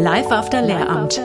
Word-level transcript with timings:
Live 0.00 0.32
after 0.32 0.62
Lehramt. 0.62 1.20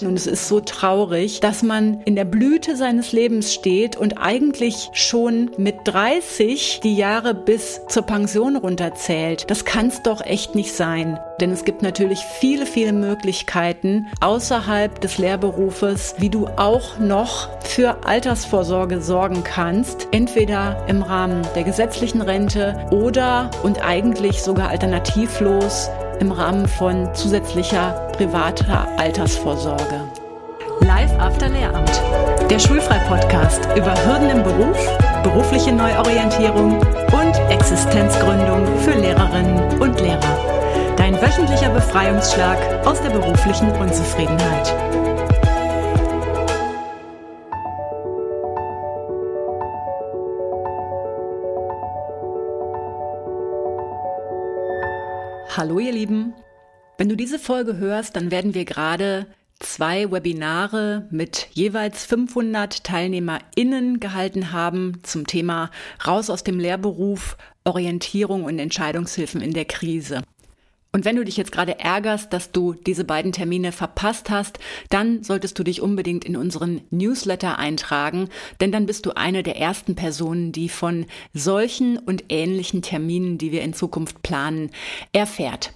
Und 0.00 0.14
es 0.14 0.28
ist 0.28 0.46
so 0.46 0.60
traurig, 0.60 1.40
dass 1.40 1.62
man 1.64 2.00
in 2.04 2.14
der 2.14 2.24
Blüte 2.24 2.76
seines 2.76 3.12
Lebens 3.12 3.52
steht 3.52 3.96
und 3.96 4.16
eigentlich 4.16 4.90
schon 4.92 5.50
mit 5.56 5.74
30 5.84 6.80
die 6.84 6.94
Jahre 6.94 7.34
bis 7.34 7.80
zur 7.88 8.04
Pension 8.04 8.56
runterzählt. 8.56 9.50
Das 9.50 9.64
kann 9.64 9.88
es 9.88 10.02
doch 10.02 10.24
echt 10.24 10.54
nicht 10.54 10.72
sein. 10.72 11.18
Denn 11.40 11.50
es 11.50 11.64
gibt 11.64 11.82
natürlich 11.82 12.20
viele, 12.20 12.64
viele 12.64 12.92
Möglichkeiten 12.92 14.06
außerhalb 14.20 15.00
des 15.00 15.18
Lehrberufes, 15.18 16.14
wie 16.18 16.30
du 16.30 16.46
auch 16.56 16.98
noch 17.00 17.48
für 17.60 18.06
Altersvorsorge 18.06 19.02
sorgen 19.02 19.42
kannst. 19.42 20.06
Entweder 20.12 20.84
im 20.86 21.02
Rahmen 21.02 21.42
der 21.56 21.64
gesetzlichen 21.64 22.22
Rente 22.22 22.86
oder 22.92 23.50
und 23.64 23.84
eigentlich 23.84 24.42
sogar 24.42 24.68
alternativlos 24.68 25.90
im 26.22 26.30
Rahmen 26.30 26.68
von 26.68 27.12
zusätzlicher 27.16 28.12
privater 28.16 28.86
Altersvorsorge. 28.96 30.08
Live 30.78 31.12
After 31.18 31.48
Lehramt. 31.48 32.00
Der 32.48 32.60
Schulfrei-Podcast 32.60 33.66
über 33.76 33.92
Hürden 34.06 34.30
im 34.30 34.44
Beruf, 34.44 34.78
berufliche 35.24 35.72
Neuorientierung 35.72 36.78
und 36.78 37.34
Existenzgründung 37.50 38.64
für 38.82 38.92
Lehrerinnen 38.92 39.80
und 39.80 40.00
Lehrer. 40.00 40.94
Dein 40.96 41.20
wöchentlicher 41.20 41.70
Befreiungsschlag 41.70 42.86
aus 42.86 43.02
der 43.02 43.10
beruflichen 43.10 43.72
Unzufriedenheit. 43.72 44.72
Hallo 55.54 55.78
ihr 55.78 55.92
Lieben. 55.92 56.32
Wenn 56.96 57.10
du 57.10 57.14
diese 57.14 57.38
Folge 57.38 57.76
hörst, 57.76 58.16
dann 58.16 58.30
werden 58.30 58.54
wir 58.54 58.64
gerade 58.64 59.26
zwei 59.58 60.10
Webinare 60.10 61.06
mit 61.10 61.48
jeweils 61.52 62.06
500 62.06 62.82
TeilnehmerInnen 62.84 64.00
gehalten 64.00 64.52
haben 64.52 65.00
zum 65.02 65.26
Thema 65.26 65.70
Raus 66.06 66.30
aus 66.30 66.42
dem 66.42 66.58
Lehrberuf, 66.58 67.36
Orientierung 67.64 68.44
und 68.44 68.58
Entscheidungshilfen 68.58 69.42
in 69.42 69.52
der 69.52 69.66
Krise. 69.66 70.22
Und 70.94 71.06
wenn 71.06 71.16
du 71.16 71.24
dich 71.24 71.38
jetzt 71.38 71.52
gerade 71.52 71.78
ärgerst, 71.78 72.34
dass 72.34 72.52
du 72.52 72.74
diese 72.74 73.04
beiden 73.04 73.32
Termine 73.32 73.72
verpasst 73.72 74.28
hast, 74.28 74.58
dann 74.90 75.22
solltest 75.24 75.58
du 75.58 75.64
dich 75.64 75.80
unbedingt 75.80 76.26
in 76.26 76.36
unseren 76.36 76.82
Newsletter 76.90 77.58
eintragen, 77.58 78.28
denn 78.60 78.72
dann 78.72 78.84
bist 78.84 79.06
du 79.06 79.16
eine 79.16 79.42
der 79.42 79.56
ersten 79.56 79.94
Personen, 79.94 80.52
die 80.52 80.68
von 80.68 81.06
solchen 81.32 81.96
und 81.96 82.24
ähnlichen 82.28 82.82
Terminen, 82.82 83.38
die 83.38 83.52
wir 83.52 83.62
in 83.62 83.72
Zukunft 83.72 84.22
planen, 84.22 84.70
erfährt. 85.14 85.72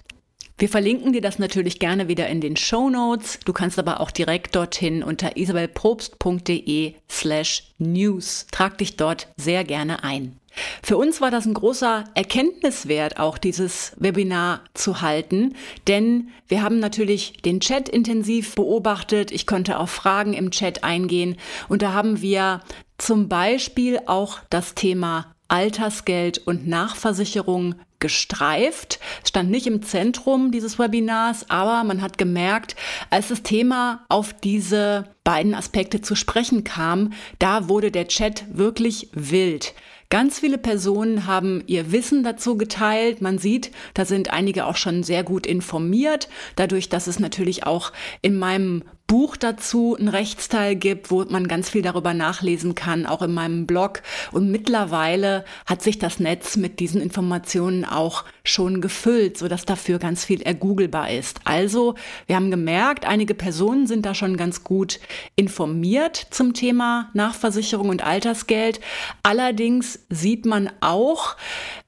Wir 0.59 0.69
verlinken 0.69 1.13
dir 1.13 1.21
das 1.21 1.37
natürlich 1.37 1.77
gerne 1.77 2.07
wieder 2.07 2.27
in 2.29 2.41
den 2.41 2.57
Show 2.57 2.89
Notes. 2.89 3.37
Du 3.45 3.53
kannst 3.53 3.77
aber 3.77 3.99
auch 3.99 4.09
direkt 4.09 4.55
dorthin 4.55 5.03
unter 5.03 5.37
isabelprobst.de 5.37 6.95
slash 7.07 7.75
news. 7.77 8.47
Trag 8.51 8.79
dich 8.79 8.97
dort 8.97 9.27
sehr 9.37 9.63
gerne 9.63 10.03
ein. 10.03 10.39
Für 10.81 10.97
uns 10.97 11.21
war 11.21 11.29
das 11.29 11.45
ein 11.45 11.53
großer 11.53 12.05
Erkenntniswert, 12.15 13.19
auch 13.19 13.37
dieses 13.37 13.91
Webinar 13.97 14.61
zu 14.73 15.01
halten, 15.01 15.53
denn 15.87 16.29
wir 16.47 16.63
haben 16.63 16.79
natürlich 16.79 17.33
den 17.45 17.59
Chat 17.59 17.87
intensiv 17.87 18.55
beobachtet. 18.55 19.31
Ich 19.31 19.45
konnte 19.45 19.77
auf 19.77 19.91
Fragen 19.91 20.33
im 20.33 20.49
Chat 20.49 20.83
eingehen 20.83 21.37
und 21.69 21.83
da 21.83 21.93
haben 21.93 22.21
wir 22.21 22.61
zum 22.97 23.29
Beispiel 23.29 23.99
auch 24.07 24.39
das 24.49 24.73
Thema 24.73 25.35
Altersgeld 25.47 26.39
und 26.39 26.67
Nachversicherung 26.67 27.75
gestreift, 27.99 28.99
stand 29.23 29.49
nicht 29.49 29.65
im 29.65 29.81
Zentrum 29.81 30.51
dieses 30.51 30.77
Webinars, 30.77 31.49
aber 31.49 31.83
man 31.83 32.01
hat 32.01 32.17
gemerkt, 32.17 32.75
als 33.09 33.29
das 33.29 33.43
Thema 33.43 34.05
auf 34.09 34.33
diese 34.33 35.05
beiden 35.23 35.55
Aspekte 35.55 36.01
zu 36.01 36.15
sprechen 36.15 36.63
kam, 36.63 37.13
da 37.39 37.69
wurde 37.69 37.91
der 37.91 38.07
Chat 38.07 38.45
wirklich 38.51 39.09
wild. 39.13 39.73
Ganz 40.09 40.39
viele 40.39 40.57
Personen 40.57 41.27
haben 41.27 41.63
ihr 41.67 41.91
Wissen 41.91 42.23
dazu 42.23 42.55
geteilt. 42.55 43.21
Man 43.21 43.39
sieht, 43.39 43.71
da 43.93 44.05
sind 44.05 44.31
einige 44.31 44.65
auch 44.65 44.77
schon 44.77 45.03
sehr 45.03 45.23
gut 45.23 45.45
informiert, 45.45 46.29
dadurch, 46.55 46.87
dass 46.87 47.07
es 47.07 47.19
natürlich 47.19 47.65
auch 47.65 47.91
in 48.21 48.39
meinem 48.39 48.83
Buch 49.07 49.37
dazu 49.37 49.95
einen 49.97 50.09
Rechtsteil 50.09 50.75
gibt, 50.75 51.09
wo 51.09 51.23
man 51.23 51.47
ganz 51.47 51.69
viel 51.69 51.81
darüber 51.81 52.13
nachlesen 52.13 52.75
kann, 52.75 53.05
auch 53.05 53.21
in 53.21 53.33
meinem 53.33 53.65
Blog. 53.65 54.01
Und 54.33 54.51
mittlerweile 54.51 55.45
hat 55.65 55.81
sich 55.81 55.97
das 55.97 56.19
Netz 56.19 56.57
mit 56.57 56.81
diesen 56.81 57.01
Informationen 57.01 57.85
auch 57.85 58.25
schon 58.43 58.81
gefüllt, 58.81 59.37
sodass 59.37 59.63
dafür 59.63 59.97
ganz 59.97 60.25
viel 60.25 60.41
ergoogelbar 60.41 61.09
ist. 61.09 61.39
Also, 61.45 61.95
wir 62.25 62.35
haben 62.35 62.51
gemerkt, 62.51 63.05
einige 63.05 63.33
Personen 63.33 63.87
sind 63.87 64.05
da 64.05 64.13
schon 64.13 64.35
ganz 64.35 64.65
gut 64.65 64.99
informiert 65.37 66.27
zum 66.31 66.53
Thema 66.53 67.09
Nachversicherung 67.13 67.87
und 67.87 68.03
Altersgeld. 68.03 68.81
Allerdings 69.23 69.99
sieht 70.09 70.45
man 70.45 70.69
auch, 70.81 71.37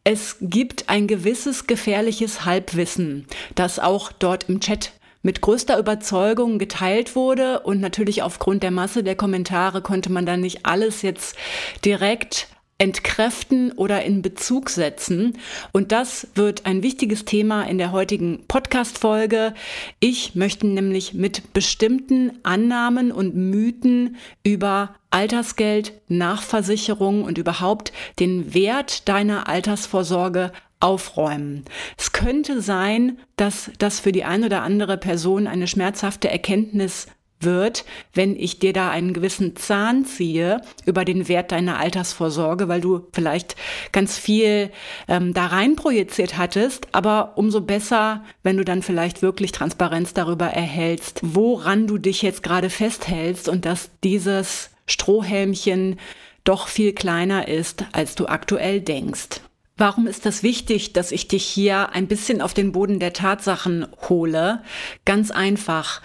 es 0.05 0.37
gibt 0.39 0.87
ein 0.87 1.07
gewisses 1.07 1.67
gefährliches 1.67 2.45
Halbwissen, 2.45 3.27
das 3.55 3.77
auch 3.77 4.13
dort 4.13 4.47
im 4.47 4.61
Chat 4.61 4.93
mit 5.21 5.41
größter 5.41 5.77
Überzeugung 5.77 6.59
geteilt 6.59 7.15
wurde 7.15 7.59
und 7.61 7.81
natürlich 7.81 8.23
aufgrund 8.23 8.63
der 8.63 8.71
Masse 8.71 9.03
der 9.03 9.15
Kommentare 9.15 9.81
konnte 9.81 10.11
man 10.11 10.25
dann 10.25 10.41
nicht 10.41 10.65
alles 10.65 11.01
jetzt 11.01 11.35
direkt 11.83 12.47
entkräften 12.79 13.73
oder 13.73 14.03
in 14.03 14.21
Bezug 14.21 14.69
setzen. 14.69 15.37
Und 15.73 15.91
das 15.91 16.27
wird 16.33 16.65
ein 16.65 16.81
wichtiges 16.81 17.25
Thema 17.25 17.63
in 17.63 17.77
der 17.77 17.91
heutigen 17.91 18.45
Podcast-Folge. 18.47 19.53
Ich 19.99 20.33
möchte 20.33 20.65
nämlich 20.65 21.13
mit 21.13 21.53
bestimmten 21.53 22.31
Annahmen 22.43 23.11
und 23.11 23.35
Mythen 23.35 24.15
über 24.43 24.95
Altersgeld, 25.11 25.93
Nachversicherung 26.07 27.23
und 27.23 27.37
überhaupt 27.37 27.91
den 28.19 28.53
Wert 28.53 29.09
deiner 29.09 29.49
Altersvorsorge 29.49 30.53
aufräumen. 30.79 31.65
Es 31.97 32.11
könnte 32.11 32.61
sein, 32.61 33.17
dass 33.35 33.71
das 33.79 33.99
für 33.99 34.11
die 34.11 34.23
eine 34.23 34.45
oder 34.45 34.61
andere 34.61 34.97
Person 34.97 35.47
eine 35.47 35.67
schmerzhafte 35.67 36.29
Erkenntnis 36.29 37.07
wird, 37.41 37.85
wenn 38.13 38.35
ich 38.35 38.59
dir 38.59 38.73
da 38.73 38.89
einen 38.89 39.13
gewissen 39.13 39.55
Zahn 39.55 40.05
ziehe 40.05 40.61
über 40.85 41.05
den 41.05 41.27
Wert 41.27 41.51
deiner 41.51 41.79
Altersvorsorge, 41.79 42.67
weil 42.67 42.81
du 42.81 43.07
vielleicht 43.13 43.55
ganz 43.91 44.17
viel 44.17 44.71
ähm, 45.07 45.33
da 45.33 45.47
rein 45.47 45.75
projiziert 45.75 46.37
hattest, 46.37 46.87
aber 46.91 47.33
umso 47.35 47.61
besser, 47.61 48.23
wenn 48.43 48.57
du 48.57 48.65
dann 48.65 48.81
vielleicht 48.81 49.21
wirklich 49.21 49.51
Transparenz 49.51 50.13
darüber 50.13 50.47
erhältst, 50.47 51.21
woran 51.23 51.87
du 51.87 51.97
dich 51.97 52.21
jetzt 52.21 52.43
gerade 52.43 52.69
festhältst 52.69 53.47
und 53.47 53.65
dass 53.65 53.89
dieses 54.03 54.69
Strohhelmchen 54.85 55.99
doch 56.43 56.67
viel 56.67 56.93
kleiner 56.93 57.47
ist, 57.47 57.85
als 57.91 58.15
du 58.15 58.27
aktuell 58.27 58.81
denkst. 58.81 59.41
Warum 59.79 60.07
ist 60.07 60.25
das 60.25 60.43
wichtig, 60.43 60.91
dass 60.91 61.13
ich 61.13 61.29
dich 61.29 61.45
hier 61.45 61.93
ein 61.93 62.07
bisschen 62.07 62.41
auf 62.41 62.53
den 62.53 62.73
Boden 62.73 62.99
der 62.99 63.13
Tatsachen 63.13 63.87
hole? 64.09 64.61
Ganz 65.05 65.31
einfach. 65.31 66.01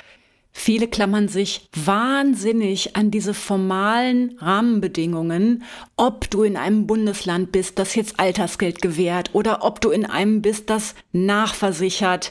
Viele 0.53 0.87
klammern 0.87 1.27
sich 1.27 1.69
wahnsinnig 1.75 2.95
an 2.95 3.11
diese 3.11 3.35
formalen 3.35 4.39
Rahmenbedingungen, 4.39 5.65
ob 5.97 6.31
du 6.31 6.45
in 6.45 6.57
einem 6.57 6.87
Bundesland 6.87 7.51
bist, 7.51 7.81
das 7.81 7.97
jetzt 7.97 8.21
Altersgeld 8.21 8.81
gewährt 8.81 9.31
oder 9.33 9.65
ob 9.65 9.81
du 9.81 9.91
in 9.91 10.06
einem 10.06 10.41
bist, 10.41 10.71
das 10.71 10.95
nachversichert 11.11 12.31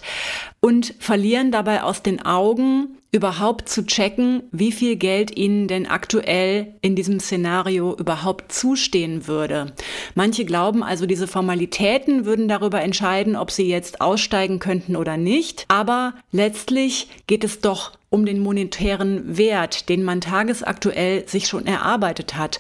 und 0.61 0.95
verlieren 0.99 1.51
dabei 1.51 1.83
aus 1.83 2.03
den 2.03 2.25
Augen, 2.25 2.97
überhaupt 3.13 3.69
zu 3.69 3.85
checken, 3.85 4.41
wie 4.51 4.71
viel 4.71 4.95
Geld 4.95 5.37
ihnen 5.37 5.67
denn 5.67 5.85
aktuell 5.85 6.73
in 6.81 6.95
diesem 6.95 7.19
Szenario 7.19 7.95
überhaupt 7.95 8.51
zustehen 8.51 9.27
würde. 9.27 9.71
Manche 10.15 10.45
glauben 10.45 10.83
also, 10.83 11.05
diese 11.05 11.27
Formalitäten 11.27 12.25
würden 12.25 12.47
darüber 12.47 12.81
entscheiden, 12.81 13.35
ob 13.35 13.51
sie 13.51 13.69
jetzt 13.69 14.01
aussteigen 14.01 14.57
könnten 14.57 14.95
oder 14.95 15.15
nicht. 15.15 15.65
Aber 15.67 16.15
letztlich 16.31 17.07
geht 17.27 17.43
es 17.43 17.61
doch 17.61 17.91
um 18.09 18.25
den 18.25 18.39
monetären 18.39 19.37
Wert, 19.37 19.89
den 19.89 20.03
man 20.03 20.19
tagesaktuell 20.19 21.27
sich 21.27 21.47
schon 21.47 21.67
erarbeitet 21.67 22.35
hat. 22.35 22.59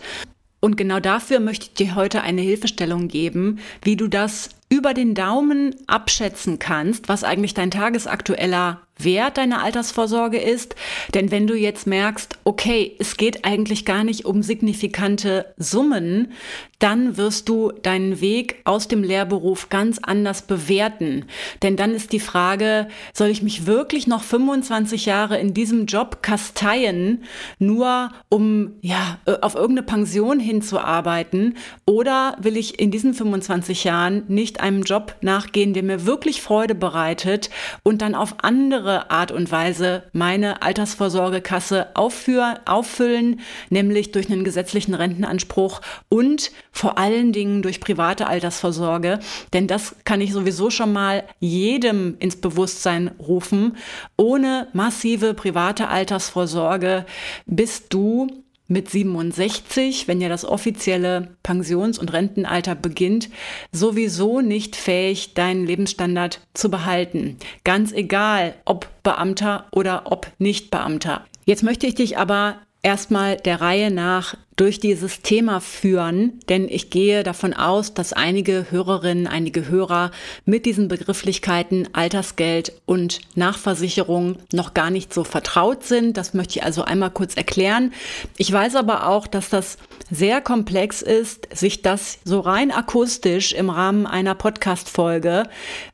Und 0.59 0.77
genau 0.77 0.99
dafür 0.99 1.39
möchte 1.39 1.65
ich 1.65 1.73
dir 1.73 1.95
heute 1.95 2.21
eine 2.21 2.41
Hilfestellung 2.41 3.07
geben, 3.07 3.59
wie 3.81 3.95
du 3.95 4.07
das 4.07 4.49
über 4.69 4.93
den 4.93 5.15
Daumen 5.15 5.75
abschätzen 5.87 6.59
kannst, 6.59 7.09
was 7.09 7.23
eigentlich 7.23 7.55
dein 7.55 7.71
tagesaktueller 7.71 8.82
Wert 8.97 9.37
deiner 9.37 9.63
Altersvorsorge 9.63 10.37
ist. 10.37 10.75
Denn 11.13 11.31
wenn 11.31 11.47
du 11.47 11.55
jetzt 11.55 11.87
merkst, 11.87 12.37
okay, 12.43 12.95
es 12.99 13.17
geht 13.17 13.45
eigentlich 13.45 13.85
gar 13.85 14.03
nicht 14.03 14.25
um 14.25 14.43
signifikante 14.43 15.53
Summen, 15.57 16.31
dann 16.79 17.15
wirst 17.15 17.47
du 17.47 17.71
deinen 17.71 18.19
Weg 18.19 18.57
aus 18.65 18.89
dem 18.89 19.03
Lehrberuf 19.03 19.69
ganz 19.69 19.99
anders 20.01 20.41
bewerten. 20.41 21.25
Denn 21.61 21.77
dann 21.77 21.91
ist 21.91 22.11
die 22.11 22.19
Frage, 22.19 22.89
soll 23.13 23.29
ich 23.29 23.41
mich 23.41 23.65
wirklich 23.65 24.05
noch 24.05 24.21
25 24.21 25.05
Jahre 25.05 25.39
in 25.39 25.53
diesem 25.53 25.85
Job 25.85 26.21
kasteien, 26.21 27.23
nur 27.57 28.11
um 28.27 28.73
ja 28.81 29.19
äh, 29.25 29.37
auf 29.41 29.55
irgendeine 29.55 29.85
Pension 29.85 30.39
hinzuarbeiten? 30.41 31.57
Oder 31.85 32.35
will 32.41 32.57
ich 32.57 32.79
in 32.79 32.91
diesen 32.91 33.13
25 33.13 33.85
Jahren 33.85 34.23
nicht 34.27 34.59
einem 34.59 34.83
Job 34.83 35.15
nachgehen, 35.21 35.73
der 35.73 35.83
mir 35.83 36.05
wirklich 36.05 36.41
Freude 36.41 36.75
bereitet 36.75 37.49
und 37.83 38.01
dann 38.01 38.13
auf 38.13 38.35
andere 38.43 38.82
andere 38.83 39.11
Art 39.11 39.31
und 39.31 39.49
Weise 39.49 40.03
meine 40.11 40.61
Altersvorsorgekasse 40.61 41.95
aufführ, 41.95 42.59
auffüllen, 42.65 43.39
nämlich 43.69 44.11
durch 44.11 44.29
einen 44.29 44.43
gesetzlichen 44.43 44.93
Rentenanspruch 44.93 45.79
und 46.09 46.51
vor 46.73 46.97
allen 46.97 47.31
Dingen 47.31 47.61
durch 47.61 47.79
private 47.79 48.27
Altersvorsorge. 48.27 49.19
Denn 49.53 49.67
das 49.67 49.95
kann 50.03 50.19
ich 50.19 50.33
sowieso 50.33 50.69
schon 50.69 50.91
mal 50.91 51.23
jedem 51.39 52.17
ins 52.19 52.35
Bewusstsein 52.35 53.11
rufen. 53.19 53.77
Ohne 54.17 54.67
massive 54.73 55.33
private 55.33 55.87
Altersvorsorge 55.87 57.05
bist 57.45 57.93
du 57.93 58.42
mit 58.67 58.89
67, 58.89 60.07
wenn 60.07 60.21
ja 60.21 60.29
das 60.29 60.45
offizielle 60.45 61.35
Pensions- 61.43 61.99
und 61.99 62.13
Rentenalter 62.13 62.75
beginnt, 62.75 63.29
sowieso 63.71 64.41
nicht 64.41 64.75
fähig, 64.75 65.33
deinen 65.33 65.65
Lebensstandard 65.65 66.39
zu 66.53 66.69
behalten. 66.69 67.37
Ganz 67.63 67.91
egal, 67.91 68.55
ob 68.65 68.87
Beamter 69.03 69.65
oder 69.71 70.11
ob 70.11 70.31
nicht 70.39 70.71
Beamter. 70.71 71.25
Jetzt 71.45 71.63
möchte 71.63 71.87
ich 71.87 71.95
dich 71.95 72.17
aber 72.17 72.57
erstmal 72.81 73.37
der 73.37 73.61
Reihe 73.61 73.91
nach 73.91 74.35
durch 74.55 74.79
dieses 74.79 75.21
Thema 75.21 75.61
führen, 75.61 76.39
denn 76.49 76.67
ich 76.69 76.89
gehe 76.89 77.23
davon 77.23 77.53
aus, 77.53 77.93
dass 77.93 78.13
einige 78.13 78.67
Hörerinnen, 78.69 79.27
einige 79.27 79.67
Hörer 79.67 80.11
mit 80.45 80.65
diesen 80.65 80.87
Begrifflichkeiten 80.87 81.89
Altersgeld 81.93 82.73
und 82.85 83.21
Nachversicherung 83.35 84.37
noch 84.51 84.73
gar 84.73 84.89
nicht 84.89 85.13
so 85.13 85.23
vertraut 85.23 85.83
sind. 85.83 86.17
Das 86.17 86.33
möchte 86.33 86.59
ich 86.59 86.63
also 86.63 86.83
einmal 86.83 87.11
kurz 87.11 87.35
erklären. 87.35 87.93
Ich 88.37 88.51
weiß 88.51 88.75
aber 88.75 89.07
auch, 89.07 89.27
dass 89.27 89.49
das 89.49 89.77
sehr 90.11 90.41
komplex 90.41 91.01
ist, 91.01 91.47
sich 91.53 91.81
das 91.81 92.19
so 92.23 92.39
rein 92.39 92.71
akustisch 92.71 93.53
im 93.53 93.69
Rahmen 93.69 94.05
einer 94.05 94.35
Podcast-Folge 94.35 95.43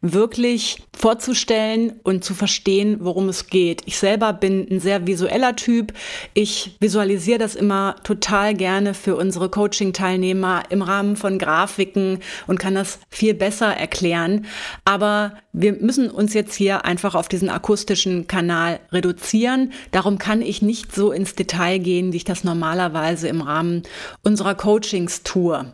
wirklich 0.01 0.83
vorzustellen 0.97 1.93
und 2.03 2.25
zu 2.25 2.33
verstehen, 2.33 2.97
worum 2.99 3.29
es 3.29 3.47
geht. 3.47 3.83
Ich 3.85 3.97
selber 3.97 4.33
bin 4.33 4.67
ein 4.69 4.81
sehr 4.81 5.07
visueller 5.07 5.55
Typ. 5.55 5.93
Ich 6.33 6.75
visualisiere 6.81 7.39
das 7.39 7.55
immer 7.55 7.95
total 8.03 8.48
total 8.49 8.53
gerne 8.55 8.93
für 8.93 9.15
unsere 9.15 9.49
Coaching-Teilnehmer 9.49 10.63
im 10.69 10.81
Rahmen 10.81 11.15
von 11.15 11.37
Grafiken 11.37 12.19
und 12.47 12.59
kann 12.59 12.75
das 12.75 12.99
viel 13.09 13.33
besser 13.33 13.67
erklären. 13.67 14.45
Aber 14.85 15.33
wir 15.53 15.73
müssen 15.73 16.09
uns 16.09 16.33
jetzt 16.33 16.55
hier 16.55 16.85
einfach 16.85 17.15
auf 17.15 17.27
diesen 17.27 17.49
akustischen 17.49 18.27
Kanal 18.27 18.79
reduzieren. 18.91 19.71
Darum 19.91 20.17
kann 20.17 20.41
ich 20.41 20.61
nicht 20.61 20.93
so 20.93 21.11
ins 21.11 21.35
Detail 21.35 21.79
gehen, 21.79 22.13
wie 22.13 22.17
ich 22.17 22.23
das 22.23 22.43
normalerweise 22.43 23.27
im 23.27 23.41
Rahmen 23.41 23.83
unserer 24.23 24.55
Coachings 24.55 25.23
tue. 25.23 25.71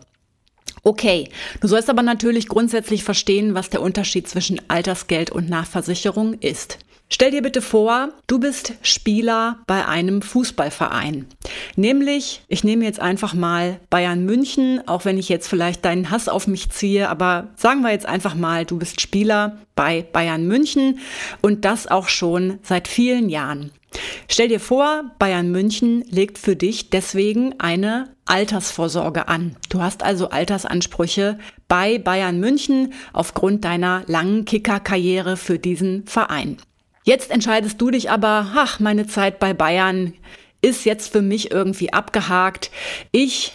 Okay, 0.83 1.30
du 1.62 1.68
sollst 1.68 1.89
aber 1.89 2.04
natürlich 2.04 2.48
grundsätzlich 2.48 3.04
verstehen, 3.04 3.56
was 3.56 3.69
der 3.69 3.81
Unterschied 3.81 4.27
zwischen 4.27 4.62
Altersgeld 4.68 5.31
und 5.31 5.50
Nachversicherung 5.50 6.33
ist. 6.33 6.77
Stell 7.07 7.29
dir 7.29 7.43
bitte 7.43 7.61
vor, 7.61 8.09
du 8.25 8.39
bist 8.39 8.73
Spieler 8.81 9.59
bei 9.67 9.87
einem 9.87 10.23
Fußballverein. 10.23 11.27
Nämlich, 11.75 12.41
ich 12.47 12.63
nehme 12.63 12.83
jetzt 12.83 12.99
einfach 12.99 13.35
mal 13.35 13.79
Bayern 13.91 14.25
München, 14.25 14.81
auch 14.87 15.05
wenn 15.05 15.19
ich 15.19 15.29
jetzt 15.29 15.47
vielleicht 15.47 15.85
deinen 15.85 16.09
Hass 16.09 16.27
auf 16.27 16.47
mich 16.47 16.71
ziehe, 16.71 17.07
aber 17.07 17.49
sagen 17.57 17.81
wir 17.81 17.91
jetzt 17.91 18.07
einfach 18.07 18.33
mal, 18.33 18.65
du 18.65 18.79
bist 18.79 19.01
Spieler 19.01 19.59
bei 19.75 20.01
Bayern 20.01 20.47
München 20.47 20.99
und 21.41 21.63
das 21.63 21.87
auch 21.87 22.07
schon 22.09 22.57
seit 22.63 22.87
vielen 22.87 23.29
Jahren. 23.29 23.71
Stell 24.27 24.47
dir 24.47 24.59
vor, 24.59 25.11
Bayern 25.19 25.51
München 25.51 26.03
legt 26.09 26.39
für 26.39 26.55
dich 26.55 26.89
deswegen 26.89 27.59
eine 27.59 28.09
Altersvorsorge 28.25 29.27
an. 29.27 29.55
Du 29.69 29.81
hast 29.81 30.01
also 30.01 30.29
Altersansprüche 30.29 31.37
bei 31.67 31.99
Bayern 31.99 32.39
München 32.39 32.93
aufgrund 33.13 33.63
deiner 33.63 34.03
langen 34.07 34.45
Kickerkarriere 34.45 35.37
für 35.37 35.59
diesen 35.59 36.05
Verein. 36.07 36.57
Jetzt 37.05 37.29
entscheidest 37.29 37.79
du 37.79 37.91
dich 37.91 38.09
aber, 38.09 38.51
ach, 38.55 38.79
meine 38.79 39.05
Zeit 39.05 39.39
bei 39.39 39.53
Bayern 39.53 40.15
ist 40.61 40.85
jetzt 40.85 41.11
für 41.11 41.21
mich 41.21 41.51
irgendwie 41.51 41.93
abgehakt. 41.93 42.71
Ich 43.11 43.53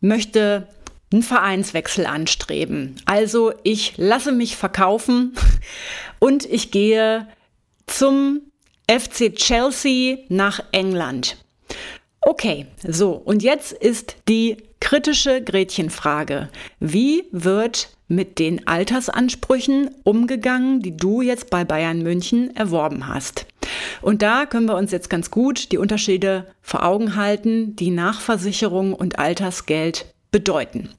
möchte 0.00 0.66
einen 1.12 1.22
Vereinswechsel 1.22 2.06
anstreben. 2.06 2.96
Also 3.06 3.52
ich 3.62 3.96
lasse 3.96 4.32
mich 4.32 4.56
verkaufen 4.56 5.32
und 6.18 6.44
ich 6.44 6.72
gehe 6.72 7.28
zum 7.86 8.40
FC 8.90 9.34
Chelsea 9.34 10.18
nach 10.28 10.60
England. 10.72 11.36
Okay, 12.20 12.66
so, 12.84 13.12
und 13.12 13.44
jetzt 13.44 13.72
ist 13.72 14.16
die 14.28 14.56
kritische 14.80 15.42
Gretchenfrage. 15.42 16.48
Wie 16.80 17.24
wird 17.30 17.90
mit 18.08 18.38
den 18.38 18.66
Altersansprüchen 18.66 19.90
umgegangen, 20.04 20.80
die 20.80 20.96
du 20.96 21.20
jetzt 21.20 21.50
bei 21.50 21.64
Bayern 21.64 22.02
München 22.02 22.54
erworben 22.56 23.06
hast? 23.06 23.46
Und 24.00 24.22
da 24.22 24.46
können 24.46 24.66
wir 24.66 24.76
uns 24.76 24.92
jetzt 24.92 25.10
ganz 25.10 25.30
gut 25.30 25.72
die 25.72 25.78
Unterschiede 25.78 26.46
vor 26.62 26.84
Augen 26.84 27.16
halten, 27.16 27.76
die 27.76 27.90
Nachversicherung 27.90 28.94
und 28.94 29.18
Altersgeld 29.18 30.06
bedeuten. 30.30 30.90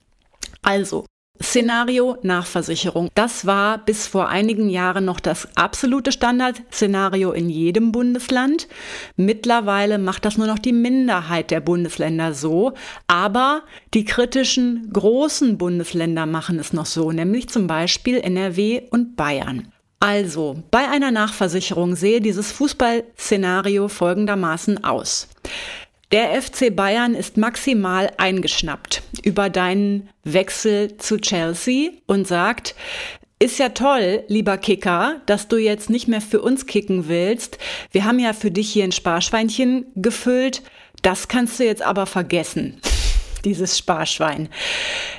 Also, 0.61 1.05
Szenario 1.41 2.18
Nachversicherung. 2.21 3.09
Das 3.15 3.45
war 3.45 3.77
bis 3.77 4.07
vor 4.07 4.27
einigen 4.27 4.69
Jahren 4.69 5.06
noch 5.06 5.19
das 5.19 5.47
absolute 5.56 6.12
Standardszenario 6.12 7.31
in 7.31 7.50
jedem 7.50 7.91
Bundesland. 7.91 8.68
Mittlerweile 9.15 9.97
macht 9.97 10.25
das 10.25 10.38
nur 10.38 10.47
noch 10.47 10.59
die 10.59 10.74
Minderheit 10.74 11.51
der 11.51 11.62
Bundesländer 11.62 12.33
so, 12.33 12.74
aber 13.07 13.62
die 13.94 14.06
kritischen 14.06 14.89
großen 14.91 15.57
Bundesländer 15.57 16.25
machen 16.25 16.59
es 16.59 16.74
noch 16.74 16.86
so, 16.86 17.12
nämlich 17.12 17.47
zum 17.50 17.68
Beispiel 17.68 18.19
NRW 18.19 18.81
und 18.92 19.15
Bayern. 19.15 19.71
Also, 20.01 20.63
bei 20.71 20.88
einer 20.88 21.12
Nachversicherung 21.12 21.95
sehe 21.95 22.21
dieses 22.21 22.51
Fußballszenario 22.53 23.89
folgendermaßen 23.89 24.83
aus. 24.83 25.27
Der 26.11 26.41
FC 26.41 26.75
Bayern 26.75 27.13
ist 27.13 27.38
maximal 27.38 28.11
eingeschnappt 28.17 29.03
über 29.21 29.51
deinen 29.51 30.09
Wechsel 30.23 30.97
zu 30.97 31.17
Chelsea 31.17 31.91
und 32.07 32.27
sagt, 32.27 32.73
ist 33.38 33.59
ja 33.59 33.69
toll, 33.69 34.23
lieber 34.27 34.57
Kicker, 34.57 35.21
dass 35.27 35.47
du 35.47 35.57
jetzt 35.57 35.91
nicht 35.91 36.07
mehr 36.07 36.21
für 36.21 36.41
uns 36.41 36.65
kicken 36.65 37.07
willst. 37.07 37.59
Wir 37.91 38.06
haben 38.06 38.17
ja 38.17 38.33
für 38.33 38.50
dich 38.50 38.71
hier 38.71 38.85
ein 38.85 38.91
Sparschweinchen 38.91 39.85
gefüllt. 39.95 40.63
Das 41.03 41.27
kannst 41.27 41.59
du 41.59 41.65
jetzt 41.65 41.83
aber 41.83 42.07
vergessen, 42.07 42.81
dieses 43.45 43.77
Sparschwein. 43.77 44.50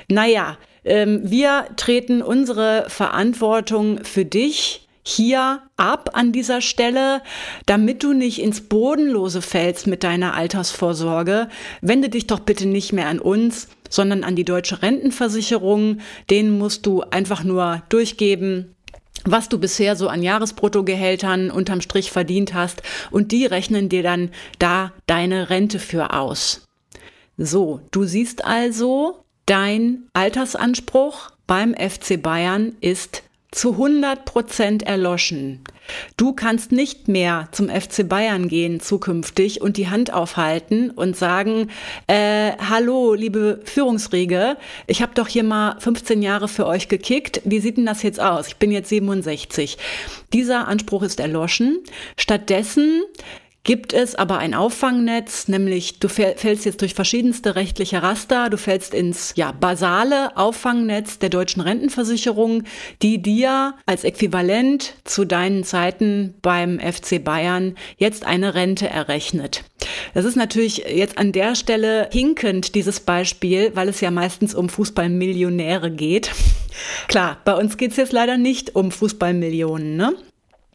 Naja, 0.09 0.57
ähm, 0.83 1.21
wir 1.23 1.67
treten 1.77 2.21
unsere 2.21 2.85
Verantwortung 2.89 4.03
für 4.03 4.25
dich 4.25 4.89
hier 5.03 5.61
ab 5.77 6.11
an 6.13 6.31
dieser 6.31 6.61
Stelle, 6.61 7.21
damit 7.65 8.03
du 8.03 8.13
nicht 8.13 8.39
ins 8.41 8.61
Bodenlose 8.61 9.41
fällst 9.41 9.87
mit 9.87 10.03
deiner 10.03 10.35
Altersvorsorge. 10.35 11.49
Wende 11.81 12.09
dich 12.09 12.27
doch 12.27 12.39
bitte 12.39 12.67
nicht 12.67 12.93
mehr 12.93 13.07
an 13.07 13.19
uns, 13.19 13.67
sondern 13.89 14.23
an 14.23 14.35
die 14.35 14.45
deutsche 14.45 14.81
Rentenversicherung. 14.81 15.99
Den 16.29 16.57
musst 16.57 16.85
du 16.85 17.01
einfach 17.01 17.43
nur 17.43 17.83
durchgeben, 17.89 18.75
was 19.25 19.49
du 19.49 19.59
bisher 19.59 19.95
so 19.95 20.07
an 20.07 20.23
Jahresbruttogehältern 20.23 21.51
unterm 21.51 21.81
Strich 21.81 22.11
verdient 22.11 22.53
hast 22.53 22.81
und 23.11 23.31
die 23.31 23.45
rechnen 23.45 23.89
dir 23.89 24.03
dann 24.03 24.29
da 24.59 24.93
deine 25.07 25.49
Rente 25.49 25.79
für 25.79 26.13
aus. 26.13 26.67
So, 27.37 27.81
du 27.91 28.03
siehst 28.03 28.45
also, 28.45 29.23
dein 29.45 30.03
Altersanspruch 30.13 31.31
beim 31.47 31.73
FC 31.73 32.21
Bayern 32.21 32.75
ist 32.81 33.23
zu 33.51 33.73
100 33.73 34.23
Prozent 34.23 34.83
erloschen. 34.83 35.61
Du 36.15 36.31
kannst 36.31 36.71
nicht 36.71 37.09
mehr 37.09 37.49
zum 37.51 37.67
FC 37.67 38.07
Bayern 38.07 38.47
gehen 38.47 38.79
zukünftig 38.79 39.61
und 39.61 39.75
die 39.75 39.89
Hand 39.89 40.13
aufhalten 40.13 40.89
und 40.89 41.17
sagen, 41.17 41.69
äh, 42.07 42.53
hallo, 42.69 43.13
liebe 43.13 43.59
Führungsriege, 43.65 44.55
ich 44.87 45.01
habe 45.01 45.13
doch 45.15 45.27
hier 45.27 45.43
mal 45.43 45.77
15 45.79 46.21
Jahre 46.21 46.47
für 46.47 46.65
euch 46.65 46.87
gekickt. 46.87 47.41
Wie 47.43 47.59
sieht 47.59 47.75
denn 47.75 47.85
das 47.85 48.03
jetzt 48.03 48.21
aus? 48.21 48.47
Ich 48.47 48.55
bin 48.55 48.71
jetzt 48.71 48.87
67. 48.87 49.77
Dieser 50.31 50.69
Anspruch 50.69 51.03
ist 51.03 51.19
erloschen. 51.19 51.79
Stattdessen 52.17 53.03
gibt 53.63 53.93
es 53.93 54.15
aber 54.15 54.39
ein 54.39 54.53
Auffangnetz, 54.53 55.47
nämlich 55.47 55.99
du 55.99 56.07
fällst 56.07 56.65
jetzt 56.65 56.81
durch 56.81 56.95
verschiedenste 56.95 57.55
rechtliche 57.55 58.01
Raster, 58.01 58.49
du 58.49 58.57
fällst 58.57 58.93
ins 58.93 59.33
ja, 59.35 59.51
basale 59.51 60.35
Auffangnetz 60.35 61.19
der 61.19 61.29
deutschen 61.29 61.61
Rentenversicherung, 61.61 62.63
die 63.01 63.21
dir 63.21 63.75
als 63.85 64.03
Äquivalent 64.03 64.95
zu 65.03 65.25
deinen 65.25 65.63
Zeiten 65.63 66.33
beim 66.41 66.79
FC 66.79 67.23
Bayern 67.23 67.75
jetzt 67.97 68.25
eine 68.25 68.55
Rente 68.55 68.89
errechnet. 68.89 69.63
Das 70.13 70.25
ist 70.25 70.35
natürlich 70.35 70.77
jetzt 70.89 71.17
an 71.17 71.31
der 71.31 71.55
Stelle 71.55 72.09
hinkend, 72.11 72.75
dieses 72.75 72.99
Beispiel, 72.99 73.71
weil 73.75 73.89
es 73.89 74.01
ja 74.01 74.11
meistens 74.11 74.55
um 74.55 74.69
Fußballmillionäre 74.69 75.91
geht. 75.91 76.31
Klar, 77.07 77.37
bei 77.45 77.55
uns 77.55 77.77
geht 77.77 77.91
es 77.91 77.97
jetzt 77.97 78.13
leider 78.13 78.37
nicht 78.37 78.75
um 78.75 78.91
Fußballmillionen. 78.91 79.95
Ne? 79.95 80.15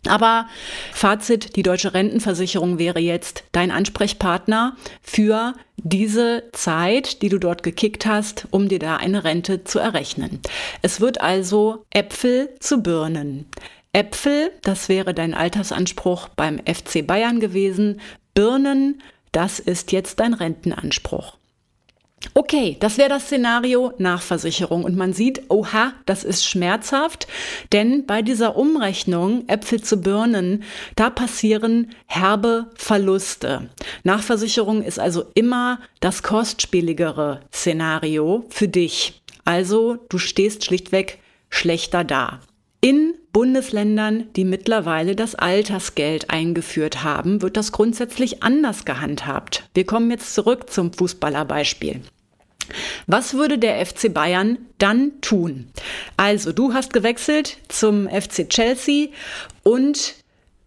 Aber 0.08 0.46
Fazit, 0.92 1.56
die 1.56 1.62
deutsche 1.62 1.94
Rentenversicherung 1.94 2.78
wäre 2.78 3.00
jetzt 3.00 3.44
dein 3.52 3.70
Ansprechpartner 3.70 4.76
für 5.02 5.54
diese 5.76 6.44
Zeit, 6.52 7.22
die 7.22 7.28
du 7.28 7.38
dort 7.38 7.62
gekickt 7.62 8.06
hast, 8.06 8.48
um 8.50 8.68
dir 8.68 8.78
da 8.78 8.96
eine 8.96 9.24
Rente 9.24 9.64
zu 9.64 9.78
errechnen. 9.78 10.40
Es 10.82 11.00
wird 11.00 11.20
also 11.20 11.84
Äpfel 11.90 12.50
zu 12.60 12.82
Birnen. 12.82 13.46
Äpfel, 13.92 14.50
das 14.62 14.88
wäre 14.88 15.14
dein 15.14 15.32
Altersanspruch 15.32 16.28
beim 16.28 16.58
FC 16.58 17.06
Bayern 17.06 17.40
gewesen. 17.40 18.00
Birnen, 18.34 19.02
das 19.32 19.58
ist 19.58 19.92
jetzt 19.92 20.20
dein 20.20 20.34
Rentenanspruch. 20.34 21.35
Okay, 22.34 22.76
das 22.80 22.98
wäre 22.98 23.08
das 23.08 23.24
Szenario 23.24 23.92
Nachversicherung. 23.98 24.84
Und 24.84 24.96
man 24.96 25.12
sieht, 25.12 25.42
oha, 25.48 25.92
das 26.06 26.24
ist 26.24 26.46
schmerzhaft, 26.46 27.26
denn 27.72 28.06
bei 28.06 28.22
dieser 28.22 28.56
Umrechnung 28.56 29.48
Äpfel 29.48 29.82
zu 29.82 29.98
Birnen, 29.98 30.64
da 30.96 31.10
passieren 31.10 31.92
herbe 32.06 32.70
Verluste. 32.74 33.68
Nachversicherung 34.02 34.82
ist 34.82 34.98
also 34.98 35.24
immer 35.34 35.80
das 36.00 36.22
kostspieligere 36.22 37.40
Szenario 37.52 38.44
für 38.50 38.68
dich. 38.68 39.22
Also 39.44 39.96
du 40.08 40.18
stehst 40.18 40.64
schlichtweg 40.64 41.18
schlechter 41.48 42.02
da. 42.04 42.40
In 42.86 43.14
Bundesländern, 43.32 44.28
die 44.36 44.44
mittlerweile 44.44 45.16
das 45.16 45.34
Altersgeld 45.34 46.30
eingeführt 46.30 47.02
haben, 47.02 47.42
wird 47.42 47.56
das 47.56 47.72
grundsätzlich 47.72 48.44
anders 48.44 48.84
gehandhabt. 48.84 49.68
Wir 49.74 49.84
kommen 49.84 50.08
jetzt 50.12 50.36
zurück 50.36 50.70
zum 50.70 50.92
Fußballerbeispiel. 50.92 52.00
Was 53.08 53.34
würde 53.34 53.58
der 53.58 53.84
FC 53.84 54.14
Bayern 54.14 54.58
dann 54.78 55.20
tun? 55.20 55.66
Also, 56.16 56.52
du 56.52 56.74
hast 56.74 56.92
gewechselt 56.92 57.56
zum 57.66 58.08
FC 58.08 58.48
Chelsea 58.48 59.08
und 59.64 60.14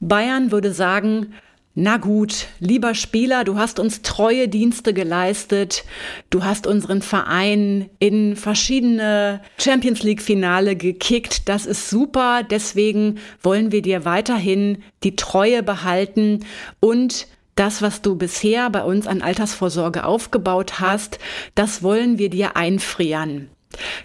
Bayern 0.02 0.52
würde 0.52 0.74
sagen, 0.74 1.34
na 1.76 1.98
gut, 1.98 2.48
lieber 2.60 2.96
Spieler, 2.96 3.44
du 3.44 3.58
hast 3.58 3.80
uns 3.80 4.02
treue 4.02 4.48
Dienste 4.48 4.94
geleistet. 4.94 5.86
Du 6.30 6.44
hast 6.44 6.68
unseren 6.68 7.02
Verein 7.02 7.90
in 8.00 8.36
verschiedene 8.36 9.42
Champions 9.58 10.04
League 10.04 10.22
Finale 10.22 10.76
gekickt. 10.76 11.48
Das 11.48 11.66
ist 11.66 11.90
super. 11.90 12.44
Deswegen 12.44 13.20
wollen 13.42 13.72
wir 13.72 13.82
dir 13.82 14.04
weiterhin 14.04 14.84
die 15.04 15.16
Treue 15.16 15.64
behalten 15.64 16.46
und 16.80 17.28
das, 17.56 17.82
was 17.82 18.02
du 18.02 18.16
bisher 18.16 18.70
bei 18.70 18.84
uns 18.84 19.06
an 19.06 19.22
Altersvorsorge 19.22 20.06
aufgebaut 20.06 20.80
hast, 20.80 21.20
das 21.56 21.84
wollen 21.84 22.18
wir 22.18 22.30
dir 22.30 22.56
einfrieren. 22.56 23.50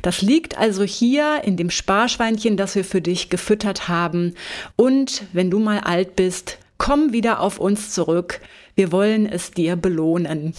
Das 0.03 0.23
liegt 0.23 0.59
also 0.59 0.83
hier 0.83 1.43
in 1.45 1.57
dem 1.57 1.71
Sparschweinchen, 1.71 2.57
das 2.57 2.75
wir 2.75 2.85
für 2.85 3.01
dich 3.01 3.31
gefüttert 3.31 3.89
haben. 3.89 4.35
Und 4.77 5.23
wenn 5.33 5.51
du 5.51 5.61
mal 5.61 5.79
alt 5.79 6.17
bist, 6.17 6.59
komm 6.79 7.13
wieder 7.13 7.41
auf 7.41 7.59
uns 7.59 7.91
zurück. 7.91 8.41
Wir 8.75 8.93
wollen 8.93 9.27
es 9.27 9.51
dir 9.51 9.77
belohnen. 9.77 10.55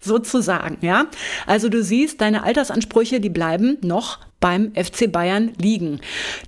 Sozusagen, 0.00 0.78
ja. 0.82 1.06
Also 1.46 1.68
du 1.68 1.82
siehst, 1.82 2.20
deine 2.20 2.42
Altersansprüche, 2.42 3.20
die 3.20 3.30
bleiben 3.30 3.78
noch 3.80 4.18
beim 4.38 4.72
FC 4.74 5.10
Bayern 5.10 5.52
liegen. 5.56 6.00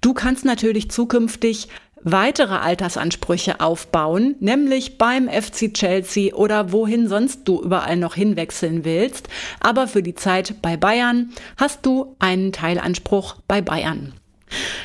Du 0.02 0.12
kannst 0.12 0.44
natürlich 0.44 0.90
zukünftig 0.90 1.68
weitere 2.02 2.54
Altersansprüche 2.54 3.60
aufbauen, 3.60 4.36
nämlich 4.40 4.98
beim 4.98 5.28
FC 5.28 5.72
Chelsea 5.72 6.34
oder 6.34 6.72
wohin 6.72 7.08
sonst 7.08 7.48
du 7.48 7.62
überall 7.62 7.96
noch 7.96 8.14
hinwechseln 8.14 8.84
willst. 8.84 9.28
Aber 9.60 9.88
für 9.88 10.02
die 10.02 10.14
Zeit 10.14 10.60
bei 10.62 10.76
Bayern 10.76 11.32
hast 11.56 11.84
du 11.84 12.14
einen 12.18 12.52
Teilanspruch 12.52 13.36
bei 13.48 13.60
Bayern. 13.60 14.12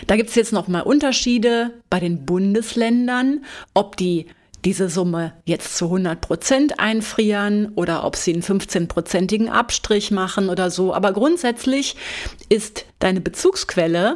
Da 0.07 0.15
gibt 0.15 0.29
es 0.29 0.35
jetzt 0.35 0.53
nochmal 0.53 0.83
Unterschiede 0.83 1.71
bei 1.89 1.99
den 1.99 2.25
Bundesländern, 2.25 3.45
ob 3.73 3.97
die 3.97 4.27
diese 4.65 4.89
Summe 4.89 5.33
jetzt 5.45 5.75
zu 5.77 5.85
100 5.85 6.21
Prozent 6.21 6.79
einfrieren 6.79 7.71
oder 7.75 8.03
ob 8.03 8.15
sie 8.15 8.33
einen 8.33 8.43
15-prozentigen 8.43 9.49
Abstrich 9.49 10.11
machen 10.11 10.49
oder 10.49 10.69
so. 10.69 10.93
Aber 10.93 11.13
grundsätzlich 11.13 11.95
ist 12.49 12.85
deine 12.99 13.21
Bezugsquelle 13.21 14.15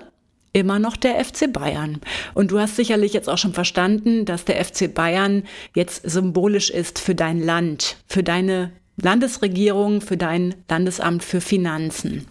immer 0.54 0.80
noch 0.80 0.96
der 0.96 1.24
FC 1.24 1.52
Bayern. 1.52 2.00
Und 2.34 2.52
du 2.52 2.60
hast 2.60 2.75
sicherlich 2.78 3.14
jetzt 3.14 3.28
auch 3.28 3.38
schon 3.38 3.54
verstanden, 3.54 4.25
dass 4.25 4.46
der 4.46 4.64
FC 4.64 4.94
Bayern 4.94 5.44
jetzt 5.75 6.10
symbolisch 6.10 6.70
ist 6.70 7.00
für 7.00 7.14
dein 7.14 7.44
Land, 7.44 7.98
für 8.08 8.24
deine 8.24 8.72
Landesregierung, 8.98 10.02
für 10.02 10.18
dein 10.18 10.56
Landesamt 10.70 11.24
für 11.24 11.42
Finanzen. 11.42 12.25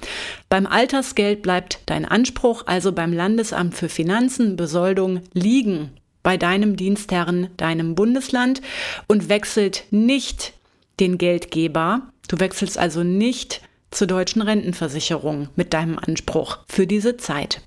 Beim 0.49 0.67
Altersgeld 0.67 1.43
bleibt 1.43 1.81
dein 1.87 2.05
Anspruch 2.05 2.65
also 2.67 2.93
beim 2.93 3.13
Landesamt 3.13 3.75
für 3.75 3.89
Finanzen 3.89 4.57
Besoldung 4.57 5.21
liegen 5.33 5.91
bei 6.23 6.37
deinem 6.37 6.77
Dienstherren, 6.77 7.49
deinem 7.57 7.95
Bundesland 7.95 8.63
und 9.07 9.29
wechselt 9.29 9.85
nicht 9.91 10.55
den 10.99 11.19
Geldgeber. 11.19 12.03
Du 12.29 12.41
wechselst 12.41 12.79
also 12.79 13.05
nicht 13.05 13.61
zur 13.91 14.07
deutschen 14.07 14.43
Rentenversicherung 14.43 15.49
mit 15.55 15.73
deinem 15.73 15.99
Anspruch 15.99 16.59
für 16.67 16.87
diese 16.87 17.17
Zeit. 17.17 17.61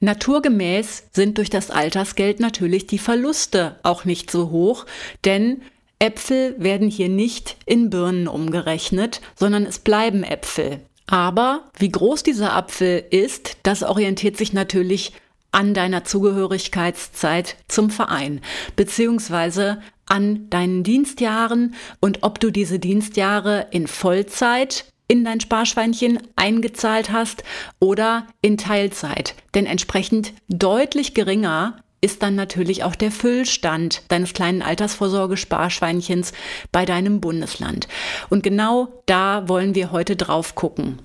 Naturgemäß 0.00 1.04
sind 1.12 1.38
durch 1.38 1.50
das 1.50 1.70
Altersgeld 1.70 2.40
natürlich 2.40 2.86
die 2.86 2.98
Verluste 2.98 3.78
auch 3.82 4.04
nicht 4.04 4.30
so 4.30 4.50
hoch, 4.50 4.86
denn 5.24 5.62
Äpfel 5.98 6.54
werden 6.58 6.88
hier 6.88 7.08
nicht 7.08 7.56
in 7.64 7.90
Birnen 7.90 8.28
umgerechnet, 8.28 9.20
sondern 9.34 9.64
es 9.64 9.78
bleiben 9.78 10.22
Äpfel. 10.22 10.80
Aber 11.06 11.70
wie 11.78 11.90
groß 11.90 12.22
dieser 12.22 12.54
Apfel 12.54 13.04
ist, 13.10 13.58
das 13.62 13.82
orientiert 13.82 14.36
sich 14.36 14.52
natürlich 14.52 15.12
an 15.52 15.72
deiner 15.72 16.04
Zugehörigkeitszeit 16.04 17.56
zum 17.68 17.90
Verein, 17.90 18.40
beziehungsweise 18.74 19.80
an 20.06 20.50
deinen 20.50 20.82
Dienstjahren 20.82 21.74
und 22.00 22.22
ob 22.22 22.40
du 22.40 22.50
diese 22.50 22.78
Dienstjahre 22.78 23.68
in 23.70 23.86
Vollzeit 23.86 24.84
in 25.08 25.24
dein 25.24 25.40
Sparschweinchen 25.40 26.18
eingezahlt 26.34 27.12
hast 27.12 27.44
oder 27.78 28.26
in 28.42 28.58
Teilzeit. 28.58 29.34
Denn 29.54 29.66
entsprechend 29.66 30.32
deutlich 30.48 31.14
geringer 31.14 31.80
ist 32.00 32.22
dann 32.22 32.34
natürlich 32.34 32.84
auch 32.84 32.94
der 32.94 33.10
Füllstand 33.10 34.02
deines 34.08 34.32
kleinen 34.32 34.62
Altersvorsorgesparschweinchens 34.62 36.32
bei 36.72 36.84
deinem 36.84 37.20
Bundesland. 37.20 37.88
Und 38.28 38.42
genau 38.42 38.88
da 39.06 39.48
wollen 39.48 39.74
wir 39.74 39.92
heute 39.92 40.16
drauf 40.16 40.54
gucken. 40.54 40.98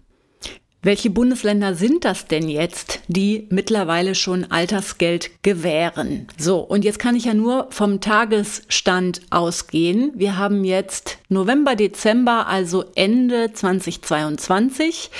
Welche 0.83 1.11
Bundesländer 1.11 1.75
sind 1.75 2.05
das 2.05 2.25
denn 2.25 2.49
jetzt, 2.49 3.01
die 3.07 3.45
mittlerweile 3.51 4.15
schon 4.15 4.49
Altersgeld 4.49 5.43
gewähren? 5.43 6.27
So, 6.39 6.57
und 6.57 6.83
jetzt 6.83 6.97
kann 6.97 7.15
ich 7.15 7.25
ja 7.25 7.35
nur 7.35 7.67
vom 7.69 8.01
Tagesstand 8.01 9.21
ausgehen. 9.29 10.11
Wir 10.15 10.37
haben 10.37 10.63
jetzt 10.63 11.19
November, 11.29 11.75
Dezember, 11.75 12.47
also 12.47 12.85
Ende 12.95 13.53
2022. 13.53 15.11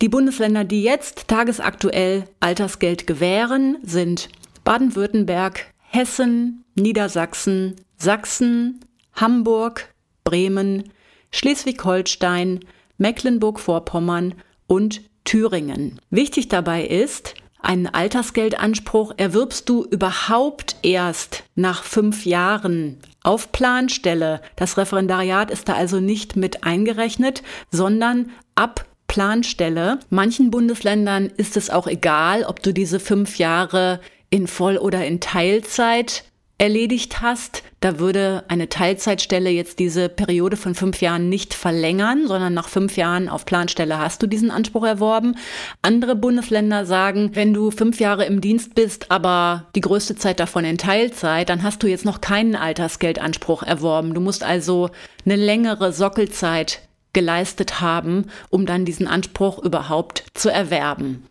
Die 0.00 0.08
Bundesländer, 0.08 0.62
die 0.62 0.84
jetzt 0.84 1.26
tagesaktuell 1.26 2.28
Altersgeld 2.38 3.08
gewähren, 3.08 3.78
sind 3.82 4.28
Baden-Württemberg, 4.64 5.66
Hessen, 5.78 6.64
Niedersachsen, 6.74 7.76
Sachsen, 7.96 8.80
Hamburg, 9.14 9.94
Bremen, 10.24 10.90
Schleswig-Holstein, 11.30 12.60
Mecklenburg-Vorpommern 12.98 14.34
und 14.66 15.02
Thüringen. 15.24 16.00
Wichtig 16.10 16.48
dabei 16.48 16.84
ist, 16.84 17.34
einen 17.60 17.86
Altersgeldanspruch 17.86 19.14
erwirbst 19.16 19.68
du 19.68 19.84
überhaupt 19.84 20.76
erst 20.82 21.44
nach 21.54 21.82
fünf 21.82 22.26
Jahren 22.26 22.98
auf 23.22 23.52
Planstelle. 23.52 24.42
Das 24.56 24.76
Referendariat 24.76 25.50
ist 25.50 25.68
da 25.68 25.74
also 25.74 25.98
nicht 25.98 26.36
mit 26.36 26.64
eingerechnet, 26.64 27.42
sondern 27.70 28.30
ab 28.54 28.84
Planstelle. 29.06 29.98
Manchen 30.10 30.50
Bundesländern 30.50 31.32
ist 31.36 31.56
es 31.56 31.70
auch 31.70 31.86
egal, 31.86 32.44
ob 32.44 32.62
du 32.62 32.74
diese 32.74 33.00
fünf 33.00 33.38
Jahre 33.38 34.00
in 34.34 34.48
Voll- 34.48 34.78
oder 34.78 35.06
in 35.06 35.20
Teilzeit 35.20 36.24
erledigt 36.58 37.20
hast. 37.20 37.62
Da 37.78 38.00
würde 38.00 38.42
eine 38.48 38.68
Teilzeitstelle 38.68 39.48
jetzt 39.48 39.78
diese 39.78 40.08
Periode 40.08 40.56
von 40.56 40.74
fünf 40.74 41.00
Jahren 41.00 41.28
nicht 41.28 41.54
verlängern, 41.54 42.26
sondern 42.26 42.52
nach 42.52 42.66
fünf 42.66 42.96
Jahren 42.96 43.28
auf 43.28 43.46
Planstelle 43.46 43.96
hast 43.96 44.24
du 44.24 44.26
diesen 44.26 44.50
Anspruch 44.50 44.82
erworben. 44.82 45.36
Andere 45.82 46.16
Bundesländer 46.16 46.84
sagen, 46.84 47.30
wenn 47.34 47.54
du 47.54 47.70
fünf 47.70 48.00
Jahre 48.00 48.24
im 48.24 48.40
Dienst 48.40 48.74
bist, 48.74 49.08
aber 49.12 49.66
die 49.76 49.80
größte 49.80 50.16
Zeit 50.16 50.40
davon 50.40 50.64
in 50.64 50.78
Teilzeit, 50.78 51.48
dann 51.48 51.62
hast 51.62 51.84
du 51.84 51.86
jetzt 51.86 52.04
noch 52.04 52.20
keinen 52.20 52.56
Altersgeldanspruch 52.56 53.62
erworben. 53.62 54.14
Du 54.14 54.20
musst 54.20 54.42
also 54.42 54.90
eine 55.24 55.36
längere 55.36 55.92
Sockelzeit 55.92 56.80
geleistet 57.12 57.80
haben, 57.80 58.26
um 58.50 58.66
dann 58.66 58.84
diesen 58.84 59.06
Anspruch 59.06 59.60
überhaupt 59.60 60.24
zu 60.34 60.50
erwerben. 60.50 61.24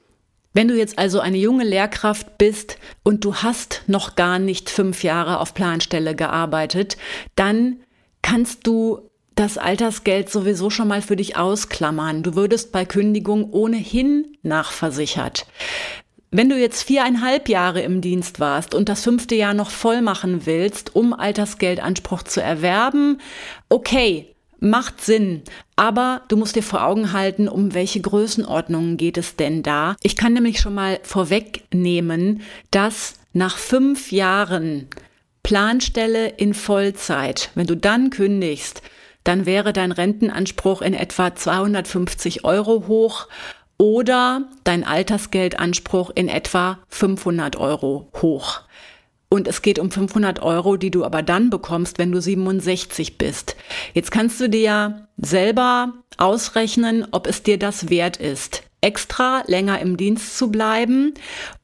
Wenn 0.53 0.67
du 0.67 0.77
jetzt 0.77 0.99
also 0.99 1.19
eine 1.19 1.37
junge 1.37 1.63
Lehrkraft 1.63 2.37
bist 2.37 2.77
und 3.01 3.25
du 3.25 3.35
hast 3.35 3.83
noch 3.87 4.15
gar 4.15 4.37
nicht 4.37 4.69
fünf 4.69 5.03
Jahre 5.03 5.39
auf 5.39 5.53
Planstelle 5.53 6.15
gearbeitet, 6.15 6.97
dann 7.35 7.77
kannst 8.21 8.67
du 8.67 9.09
das 9.35 9.57
Altersgeld 9.57 10.29
sowieso 10.29 10.69
schon 10.69 10.87
mal 10.87 11.01
für 11.01 11.15
dich 11.15 11.37
ausklammern. 11.37 12.21
Du 12.21 12.35
würdest 12.35 12.71
bei 12.71 12.85
Kündigung 12.85 13.51
ohnehin 13.51 14.37
nachversichert. 14.43 15.47
Wenn 16.29 16.49
du 16.49 16.59
jetzt 16.59 16.83
viereinhalb 16.83 17.49
Jahre 17.49 17.81
im 17.81 18.01
Dienst 18.01 18.39
warst 18.39 18.73
und 18.73 18.89
das 18.89 19.03
fünfte 19.03 19.35
Jahr 19.35 19.53
noch 19.53 19.69
voll 19.69 20.01
machen 20.01 20.45
willst, 20.45 20.95
um 20.95 21.13
Altersgeldanspruch 21.13 22.23
zu 22.23 22.41
erwerben, 22.41 23.19
okay, 23.69 24.32
macht 24.63 25.01
Sinn. 25.01 25.43
Aber 25.75 26.21
du 26.29 26.37
musst 26.37 26.55
dir 26.55 26.63
vor 26.63 26.83
Augen 26.85 27.11
halten, 27.11 27.47
um 27.47 27.73
welche 27.73 28.01
Größenordnungen 28.01 28.97
geht 28.97 29.17
es 29.17 29.35
denn 29.35 29.61
da. 29.61 29.95
Ich 30.01 30.15
kann 30.15 30.33
nämlich 30.33 30.59
schon 30.59 30.73
mal 30.73 30.99
vorwegnehmen, 31.03 32.41
dass 32.71 33.15
nach 33.33 33.57
fünf 33.57 34.11
Jahren 34.11 34.87
Planstelle 35.43 36.29
in 36.29 36.53
Vollzeit, 36.53 37.51
wenn 37.55 37.67
du 37.67 37.75
dann 37.75 38.09
kündigst, 38.09 38.81
dann 39.25 39.45
wäre 39.45 39.73
dein 39.73 39.91
Rentenanspruch 39.91 40.81
in 40.81 40.93
etwa 40.93 41.35
250 41.35 42.45
Euro 42.45 42.87
hoch 42.87 43.27
oder 43.77 44.47
dein 44.63 44.85
Altersgeldanspruch 44.85 46.11
in 46.15 46.29
etwa 46.29 46.79
500 46.87 47.57
Euro 47.57 48.09
hoch. 48.21 48.61
Und 49.33 49.47
es 49.47 49.63
geht 49.63 49.79
um 49.79 49.89
500 49.89 50.43
Euro, 50.43 50.77
die 50.77 50.91
du 50.91 51.03
aber 51.03 51.23
dann 51.23 51.49
bekommst, 51.49 51.97
wenn 51.97 52.11
du 52.11 52.21
67 52.21 53.17
bist. 53.17 53.55
Jetzt 53.95 54.11
kannst 54.11 54.39
du 54.39 54.47
dir 54.47 55.07
selber 55.17 55.93
ausrechnen, 56.19 57.07
ob 57.09 57.25
es 57.25 57.41
dir 57.41 57.57
das 57.57 57.89
wert 57.89 58.17
ist, 58.17 58.61
extra 58.81 59.41
länger 59.47 59.79
im 59.79 59.97
Dienst 59.97 60.37
zu 60.37 60.51
bleiben, 60.51 61.15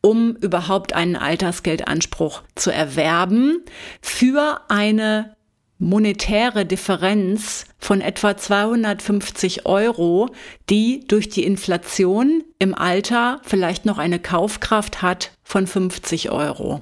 um 0.01 0.35
überhaupt 0.37 0.93
einen 0.93 1.15
Altersgeldanspruch 1.15 2.41
zu 2.55 2.71
erwerben 2.71 3.61
für 4.01 4.61
eine 4.67 5.35
monetäre 5.79 6.65
Differenz 6.65 7.65
von 7.79 8.01
etwa 8.01 8.35
250 8.35 9.65
Euro, 9.65 10.29
die 10.69 11.05
durch 11.07 11.29
die 11.29 11.45
Inflation 11.45 12.43
im 12.59 12.75
Alter 12.75 13.39
vielleicht 13.43 13.85
noch 13.85 13.97
eine 13.97 14.19
Kaufkraft 14.19 15.01
hat 15.01 15.31
von 15.41 15.65
50 15.65 16.31
Euro. 16.31 16.81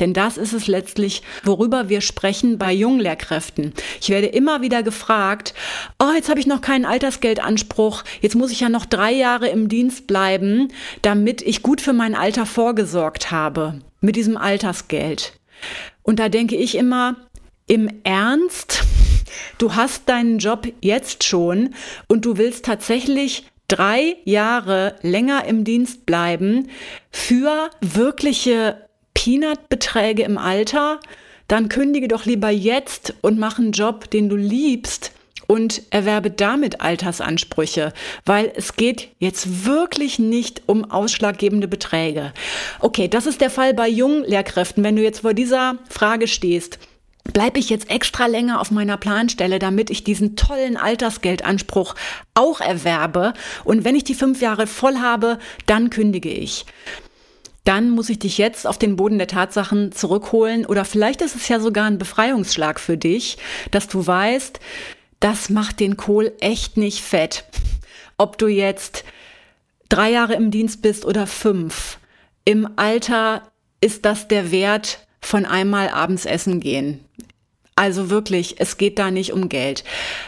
Denn 0.00 0.14
das 0.14 0.38
ist 0.38 0.54
es 0.54 0.66
letztlich, 0.66 1.22
worüber 1.44 1.90
wir 1.90 2.00
sprechen 2.00 2.56
bei 2.56 2.72
Junglehrkräften. 2.72 3.74
Ich 4.00 4.08
werde 4.08 4.28
immer 4.28 4.62
wieder 4.62 4.82
gefragt, 4.82 5.52
oh, 6.02 6.12
jetzt 6.16 6.30
habe 6.30 6.40
ich 6.40 6.46
noch 6.46 6.62
keinen 6.62 6.86
Altersgeldanspruch, 6.86 8.02
jetzt 8.22 8.34
muss 8.34 8.50
ich 8.50 8.60
ja 8.60 8.70
noch 8.70 8.86
drei 8.86 9.12
Jahre 9.12 9.48
im 9.48 9.68
Dienst 9.68 10.06
bleiben, 10.06 10.72
damit 11.02 11.42
ich 11.42 11.62
gut 11.62 11.82
für 11.82 11.92
mein 11.92 12.14
Alter 12.14 12.46
vorgesorgt 12.46 13.30
habe 13.30 13.80
mit 14.00 14.16
diesem 14.16 14.38
Altersgeld. 14.38 15.34
Und 16.02 16.18
da 16.18 16.30
denke 16.30 16.56
ich 16.56 16.74
immer, 16.74 17.16
im 17.68 17.88
Ernst, 18.02 18.82
du 19.58 19.74
hast 19.74 20.08
deinen 20.08 20.38
Job 20.38 20.66
jetzt 20.80 21.22
schon 21.22 21.74
und 22.08 22.24
du 22.24 22.36
willst 22.36 22.64
tatsächlich 22.64 23.44
drei 23.68 24.16
Jahre 24.24 24.96
länger 25.02 25.44
im 25.44 25.62
Dienst 25.64 26.06
bleiben 26.06 26.68
für 27.10 27.70
wirkliche 27.80 28.88
Peanut-Beträge 29.14 30.22
im 30.22 30.38
Alter, 30.38 31.00
dann 31.46 31.68
kündige 31.68 32.08
doch 32.08 32.24
lieber 32.24 32.50
jetzt 32.50 33.14
und 33.20 33.38
mach 33.38 33.58
einen 33.58 33.72
Job, 33.72 34.10
den 34.10 34.28
du 34.28 34.36
liebst 34.36 35.12
und 35.46 35.82
erwerbe 35.90 36.30
damit 36.30 36.80
Altersansprüche, 36.80 37.92
weil 38.24 38.52
es 38.54 38.76
geht 38.76 39.08
jetzt 39.18 39.66
wirklich 39.66 40.18
nicht 40.18 40.62
um 40.66 40.90
ausschlaggebende 40.90 41.68
Beträge. 41.68 42.32
Okay, 42.80 43.08
das 43.08 43.26
ist 43.26 43.40
der 43.40 43.50
Fall 43.50 43.74
bei 43.74 43.88
jungen 43.88 44.24
Lehrkräften. 44.24 44.84
Wenn 44.84 44.96
du 44.96 45.02
jetzt 45.02 45.20
vor 45.20 45.34
dieser 45.34 45.78
Frage 45.88 46.28
stehst, 46.28 46.78
bleibe 47.32 47.58
ich 47.58 47.70
jetzt 47.70 47.90
extra 47.90 48.26
länger 48.26 48.60
auf 48.60 48.70
meiner 48.70 48.96
Planstelle, 48.96 49.58
damit 49.58 49.90
ich 49.90 50.04
diesen 50.04 50.36
tollen 50.36 50.76
Altersgeldanspruch 50.76 51.94
auch 52.34 52.60
erwerbe. 52.60 53.34
Und 53.64 53.84
wenn 53.84 53.96
ich 53.96 54.04
die 54.04 54.14
fünf 54.14 54.40
Jahre 54.40 54.66
voll 54.66 54.98
habe, 54.98 55.38
dann 55.66 55.90
kündige 55.90 56.30
ich. 56.30 56.66
Dann 57.64 57.90
muss 57.90 58.08
ich 58.08 58.18
dich 58.18 58.38
jetzt 58.38 58.66
auf 58.66 58.78
den 58.78 58.96
Boden 58.96 59.18
der 59.18 59.26
Tatsachen 59.26 59.92
zurückholen. 59.92 60.64
Oder 60.64 60.84
vielleicht 60.84 61.20
ist 61.20 61.36
es 61.36 61.48
ja 61.48 61.60
sogar 61.60 61.86
ein 61.86 61.98
Befreiungsschlag 61.98 62.80
für 62.80 62.96
dich, 62.96 63.36
dass 63.70 63.88
du 63.88 64.06
weißt, 64.06 64.58
das 65.20 65.50
macht 65.50 65.80
den 65.80 65.96
Kohl 65.96 66.32
echt 66.40 66.76
nicht 66.76 67.02
fett. 67.02 67.44
Ob 68.16 68.38
du 68.38 68.46
jetzt 68.46 69.04
drei 69.88 70.10
Jahre 70.10 70.34
im 70.34 70.50
Dienst 70.50 70.82
bist 70.82 71.04
oder 71.04 71.26
fünf. 71.26 71.98
Im 72.44 72.68
Alter 72.76 73.42
ist 73.80 74.04
das 74.04 74.28
der 74.28 74.50
Wert, 74.50 75.06
von 75.20 75.44
einmal 75.44 75.88
abends 75.88 76.24
essen 76.24 76.60
gehen. 76.60 77.04
Also 77.78 78.10
wirklich, 78.10 78.56
es 78.58 78.76
geht 78.76 78.98
da 78.98 79.12
nicht 79.12 79.32
um 79.32 79.48
Geld. 79.48 79.84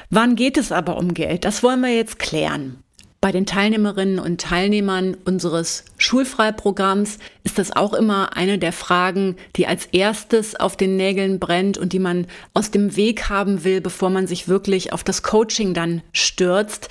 Wann 0.08 0.36
geht 0.36 0.56
es 0.56 0.70
aber 0.70 0.96
um 0.96 1.14
Geld? 1.14 1.44
Das 1.44 1.64
wollen 1.64 1.80
wir 1.80 1.92
jetzt 1.92 2.20
klären. 2.20 2.76
Bei 3.20 3.32
den 3.32 3.44
Teilnehmerinnen 3.44 4.20
und 4.20 4.40
Teilnehmern 4.40 5.16
unseres 5.24 5.84
Schulfreiprogramms 6.00 7.18
ist 7.44 7.58
das 7.58 7.76
auch 7.76 7.92
immer 7.92 8.36
eine 8.36 8.58
der 8.58 8.72
Fragen, 8.72 9.36
die 9.56 9.66
als 9.66 9.86
erstes 9.86 10.56
auf 10.56 10.76
den 10.76 10.96
Nägeln 10.96 11.38
brennt 11.38 11.76
und 11.78 11.92
die 11.92 11.98
man 11.98 12.26
aus 12.54 12.70
dem 12.70 12.96
Weg 12.96 13.28
haben 13.28 13.64
will, 13.64 13.80
bevor 13.80 14.08
man 14.08 14.26
sich 14.26 14.48
wirklich 14.48 14.92
auf 14.92 15.04
das 15.04 15.22
Coaching 15.22 15.74
dann 15.74 16.02
stürzt. 16.12 16.88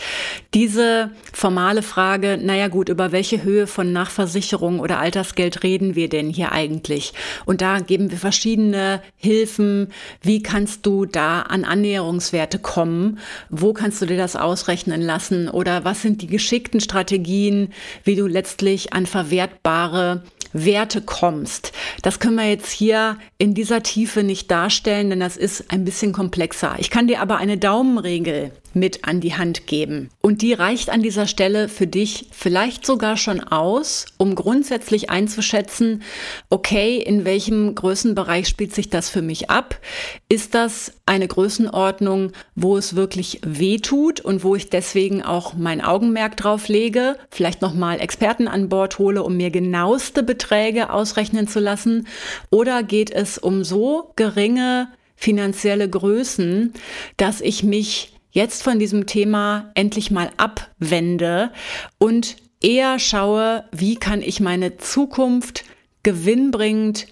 Diese 0.53 1.09
formale 1.33 1.81
Frage, 1.81 2.37
naja 2.41 2.67
gut, 2.67 2.89
über 2.89 3.11
welche 3.11 3.43
Höhe 3.43 3.65
von 3.65 3.91
Nachversicherung 3.91 4.79
oder 4.79 4.99
Altersgeld 4.99 5.63
reden 5.63 5.95
wir 5.95 6.07
denn 6.07 6.29
hier 6.29 6.51
eigentlich? 6.51 7.13
Und 7.45 7.61
da 7.61 7.79
geben 7.79 8.11
wir 8.11 8.17
verschiedene 8.17 9.01
Hilfen. 9.17 9.91
Wie 10.21 10.43
kannst 10.43 10.85
du 10.85 11.05
da 11.05 11.41
an 11.41 11.65
Annäherungswerte 11.65 12.59
kommen? 12.59 13.19
Wo 13.49 13.73
kannst 13.73 14.01
du 14.01 14.05
dir 14.05 14.17
das 14.17 14.35
ausrechnen 14.35 15.01
lassen? 15.01 15.49
Oder 15.49 15.83
was 15.83 16.03
sind 16.03 16.21
die 16.21 16.27
geschickten 16.27 16.79
Strategien, 16.79 17.73
wie 18.03 18.15
du 18.15 18.27
letztlich 18.27 18.93
an 18.93 18.98
verwertbare 19.05 20.23
Werte 20.53 21.01
kommst. 21.01 21.73
Das 22.01 22.19
können 22.19 22.35
wir 22.35 22.49
jetzt 22.49 22.71
hier 22.71 23.17
in 23.37 23.53
dieser 23.53 23.83
Tiefe 23.83 24.23
nicht 24.23 24.49
darstellen, 24.49 25.09
denn 25.09 25.19
das 25.19 25.37
ist 25.37 25.71
ein 25.71 25.85
bisschen 25.85 26.11
komplexer. 26.11 26.75
Ich 26.79 26.89
kann 26.89 27.07
dir 27.07 27.21
aber 27.21 27.37
eine 27.37 27.57
Daumenregel 27.57 28.51
mit 28.75 29.05
an 29.05 29.21
die 29.21 29.35
Hand 29.35 29.67
geben. 29.67 30.09
Und 30.21 30.41
die 30.41 30.53
reicht 30.53 30.89
an 30.89 31.01
dieser 31.01 31.27
Stelle 31.27 31.69
für 31.69 31.87
dich 31.87 32.27
vielleicht 32.31 32.85
sogar 32.85 33.17
schon 33.17 33.41
aus, 33.41 34.05
um 34.17 34.35
grundsätzlich 34.35 35.09
einzuschätzen, 35.09 36.03
okay, 36.49 36.97
in 36.97 37.25
welchem 37.25 37.75
Größenbereich 37.75 38.47
spielt 38.47 38.73
sich 38.73 38.89
das 38.89 39.09
für 39.09 39.21
mich 39.21 39.49
ab? 39.49 39.79
Ist 40.27 40.55
das 40.55 40.93
eine 41.05 41.27
Größenordnung, 41.27 42.31
wo 42.55 42.77
es 42.77 42.95
wirklich 42.95 43.41
weh 43.43 43.77
tut 43.77 44.21
und 44.21 44.43
wo 44.43 44.55
ich 44.55 44.69
deswegen 44.69 45.23
auch 45.23 45.53
mein 45.53 45.81
Augenmerk 45.81 46.37
drauf 46.37 46.67
lege, 46.67 47.15
vielleicht 47.31 47.61
nochmal 47.61 47.99
Experten 47.99 48.47
an 48.47 48.69
Bord 48.69 48.99
hole, 48.99 49.23
um 49.23 49.37
mir 49.37 49.49
genaueste 49.49 50.23
Beträge 50.23 50.91
ausrechnen 50.91 51.47
zu 51.47 51.59
lassen? 51.59 52.07
Oder 52.49 52.83
geht 52.83 53.11
es 53.11 53.37
um 53.37 53.63
so 53.63 54.11
geringe 54.15 54.89
finanzielle 55.15 55.89
Größen, 55.89 56.73
dass 57.17 57.41
ich 57.41 57.63
mich 57.63 58.13
jetzt 58.31 58.63
von 58.63 58.79
diesem 58.79 59.05
Thema 59.05 59.71
endlich 59.75 60.11
mal 60.11 60.31
abwende 60.37 61.51
und 61.97 62.37
eher 62.61 62.99
schaue, 62.99 63.63
wie 63.71 63.95
kann 63.95 64.21
ich 64.21 64.39
meine 64.39 64.77
Zukunft 64.77 65.63
gewinnbringend 66.03 67.07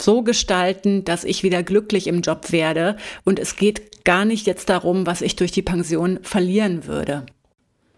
so 0.00 0.22
gestalten, 0.22 1.04
dass 1.04 1.24
ich 1.24 1.42
wieder 1.42 1.62
glücklich 1.62 2.06
im 2.06 2.20
Job 2.20 2.52
werde 2.52 2.96
und 3.24 3.38
es 3.38 3.56
geht 3.56 4.04
gar 4.04 4.24
nicht 4.24 4.46
jetzt 4.46 4.68
darum, 4.68 5.06
was 5.06 5.22
ich 5.22 5.36
durch 5.36 5.52
die 5.52 5.62
Pension 5.62 6.18
verlieren 6.22 6.86
würde. 6.86 7.26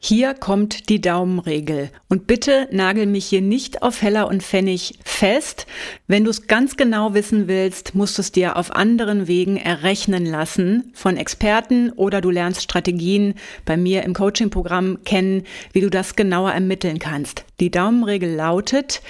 Hier 0.00 0.34
kommt 0.34 0.88
die 0.90 1.00
Daumenregel. 1.00 1.90
Und 2.08 2.28
bitte 2.28 2.68
nagel 2.70 3.06
mich 3.06 3.26
hier 3.26 3.40
nicht 3.40 3.82
auf 3.82 4.00
Heller 4.00 4.28
und 4.28 4.44
Pfennig 4.44 4.94
fest. 5.04 5.66
Wenn 6.06 6.22
du 6.22 6.30
es 6.30 6.46
ganz 6.46 6.76
genau 6.76 7.14
wissen 7.14 7.48
willst, 7.48 7.96
musst 7.96 8.16
du 8.16 8.22
es 8.22 8.30
dir 8.30 8.56
auf 8.56 8.74
anderen 8.74 9.26
Wegen 9.26 9.56
errechnen 9.56 10.24
lassen 10.24 10.92
von 10.94 11.16
Experten 11.16 11.90
oder 11.90 12.20
du 12.20 12.30
lernst 12.30 12.62
Strategien 12.62 13.34
bei 13.64 13.76
mir 13.76 14.04
im 14.04 14.14
Coaching-Programm 14.14 15.02
kennen, 15.04 15.42
wie 15.72 15.80
du 15.80 15.90
das 15.90 16.14
genauer 16.14 16.52
ermitteln 16.52 17.00
kannst. 17.00 17.44
Die 17.58 17.70
Daumenregel 17.70 18.32
lautet, 18.34 19.02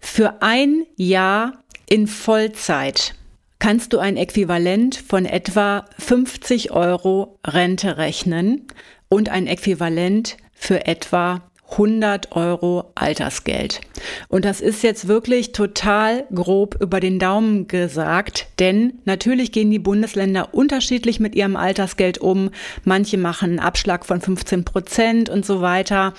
für 0.00 0.42
ein 0.42 0.84
Jahr 0.96 1.64
in 1.88 2.06
Vollzeit 2.06 3.14
kannst 3.58 3.92
du 3.92 3.98
ein 3.98 4.16
Äquivalent 4.16 4.96
von 4.96 5.24
etwa 5.24 5.84
50 5.98 6.72
Euro 6.72 7.38
Rente 7.46 7.96
rechnen 7.96 8.66
und 9.08 9.28
ein 9.28 9.46
Äquivalent 9.46 10.36
für 10.52 10.86
etwa 10.86 11.42
100 11.72 12.32
Euro 12.32 12.92
Altersgeld. 12.94 13.80
Und 14.28 14.44
das 14.44 14.60
ist 14.60 14.82
jetzt 14.82 15.08
wirklich 15.08 15.52
total 15.52 16.24
grob 16.32 16.76
über 16.80 17.00
den 17.00 17.18
Daumen 17.18 17.66
gesagt, 17.66 18.46
denn 18.58 18.94
natürlich 19.04 19.52
gehen 19.52 19.70
die 19.70 19.80
Bundesländer 19.80 20.54
unterschiedlich 20.54 21.18
mit 21.18 21.34
ihrem 21.34 21.56
Altersgeld 21.56 22.18
um. 22.18 22.50
Manche 22.84 23.18
machen 23.18 23.50
einen 23.50 23.58
Abschlag 23.58 24.06
von 24.06 24.20
15 24.20 24.64
Prozent 24.64 25.28
und 25.28 25.44
so 25.44 25.60
weiter. 25.60 26.14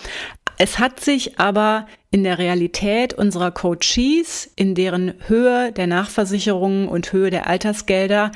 Es 0.57 0.79
hat 0.79 0.99
sich 0.99 1.39
aber 1.39 1.87
in 2.09 2.23
der 2.23 2.39
Realität 2.39 3.13
unserer 3.13 3.51
Coaches, 3.51 4.51
in 4.55 4.73
deren 4.73 5.13
Höhe 5.27 5.71
der 5.71 5.87
Nachversicherungen 5.87 6.87
und 6.87 7.13
Höhe 7.13 7.29
der 7.29 7.47
Altersgelder 7.47 8.31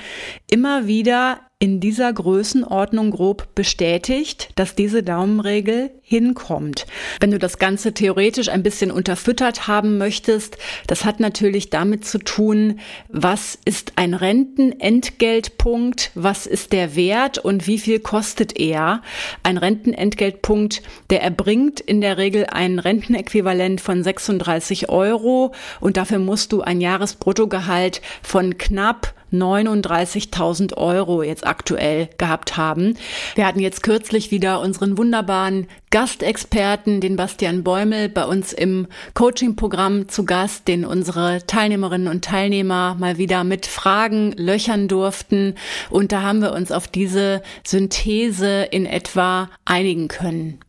immer 0.50 0.86
wieder 0.86 1.40
in 1.62 1.80
dieser 1.80 2.12
Größenordnung 2.12 3.12
grob 3.12 3.54
bestätigt, 3.54 4.50
dass 4.56 4.74
diese 4.74 5.04
Daumenregel 5.04 5.92
hinkommt. 6.02 6.88
Wenn 7.20 7.30
du 7.30 7.38
das 7.38 7.60
Ganze 7.60 7.94
theoretisch 7.94 8.50
ein 8.50 8.64
bisschen 8.64 8.90
unterfüttert 8.90 9.68
haben 9.68 10.00
möchtest, 10.00 10.58
das 10.88 11.06
hat 11.06 11.20
natürlich 11.20 11.70
damit 11.70 12.04
zu 12.04 12.18
tun, 12.18 12.80
was 13.10 13.60
ist 13.64 13.94
ein 13.96 14.16
Rentenentgeltpunkt, 14.16 16.10
was 16.16 16.48
ist 16.48 16.72
der 16.74 16.96
Wert 16.96 17.38
und 17.38 17.68
wie 17.68 17.78
viel 17.78 18.00
kostet 18.00 18.60
er. 18.60 19.04
Ein 19.44 19.58
Rentenentgeltpunkt, 19.58 20.82
der 21.12 21.22
erbringt 21.22 21.80
in 21.80 22.02
der 22.02 22.18
Regel 22.18 22.48
ein 22.48 22.80
Rentenäquivalent 22.80 23.82
von 23.82 24.02
36 24.02 24.90
Euro 24.90 25.54
und 25.80 25.96
dafür 25.98 26.18
musst 26.18 26.54
du 26.54 26.62
ein 26.62 26.82
Jahresbruttogehalt 26.82 28.02
von 28.24 28.58
knapp 28.58 29.14
39.000 29.32 30.78
Euro 30.78 31.24
jetzt 31.24 31.46
aktuell 31.46 32.10
gehabt 32.18 32.58
haben. 32.58 32.98
Wir 33.36 33.46
hatten 33.46 33.60
jetzt 33.60 33.84
kürzlich 33.84 34.32
wieder 34.32 34.62
unseren 34.62 34.98
wunderbaren 34.98 35.68
Gastexperten, 35.90 37.02
den 37.02 37.16
Bastian 37.16 37.64
Bäumel, 37.64 38.10
bei 38.10 38.26
uns 38.26 38.54
im 38.54 38.88
Coaching-Programm 39.14 40.10
zu 40.10 40.26
Gast, 40.26 40.68
den 40.68 40.86
unsere 40.86 41.46
Teilnehmerinnen 41.46 42.08
und 42.08 42.24
Teilnehmer 42.24 42.96
mal 43.00 43.18
wieder 43.18 43.44
mit 43.44 43.66
Fragen 43.66 44.32
löchern 44.34 44.88
durften. 44.88 45.56
Und 45.90 46.12
da 46.12 46.22
haben 46.22 46.42
wir 46.42 46.54
uns 46.54 46.72
auf 46.72 46.88
diese 46.88 47.42
Synthese 47.66 48.64
in 48.64 48.86
etwa 48.86 49.50
einigen 49.66 50.08
können. 50.08 50.60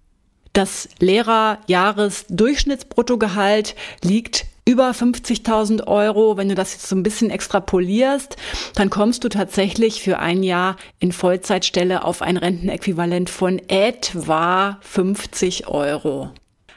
Das 0.53 0.89
Lehrerjahresdurchschnittsbruttogehalt 0.99 3.75
liegt 4.03 4.47
über 4.65 4.91
50.000 4.91 5.87
Euro. 5.87 6.37
Wenn 6.37 6.49
du 6.49 6.55
das 6.55 6.73
jetzt 6.73 6.89
so 6.89 6.97
ein 6.97 7.03
bisschen 7.03 7.31
extrapolierst, 7.31 8.37
dann 8.75 8.91
kommst 8.91 9.25
du 9.25 9.29
tatsächlich 9.29 10.03
für 10.03 10.19
ein 10.19 10.43
Jahr 10.43 10.77
in 10.99 11.13
Vollzeitstelle 11.13 12.05
auf 12.05 12.23
ein 12.23 12.37
Rentenäquivalent 12.37 13.31
von 13.31 13.61
etwa 13.69 14.79
50 14.83 15.69
Euro. 15.69 16.31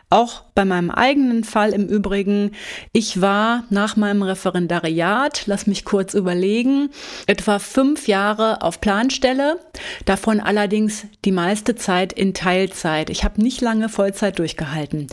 Auch 0.09 0.43
bei 0.53 0.65
meinem 0.65 0.91
eigenen 0.91 1.43
Fall 1.43 1.71
im 1.71 1.87
Übrigen, 1.87 2.51
ich 2.93 3.21
war 3.21 3.63
nach 3.69 3.95
meinem 3.95 4.21
Referendariat, 4.21 5.43
lass 5.47 5.65
mich 5.65 5.83
kurz 5.83 6.13
überlegen, 6.13 6.89
etwa 7.25 7.57
fünf 7.59 8.07
Jahre 8.07 8.61
auf 8.61 8.79
Planstelle, 8.81 9.59
davon 10.05 10.39
allerdings 10.39 11.07
die 11.25 11.31
meiste 11.31 11.75
Zeit 11.75 12.13
in 12.13 12.33
Teilzeit. 12.33 13.09
Ich 13.09 13.23
habe 13.23 13.41
nicht 13.41 13.61
lange 13.61 13.89
Vollzeit 13.89 14.37
durchgehalten. 14.37 15.07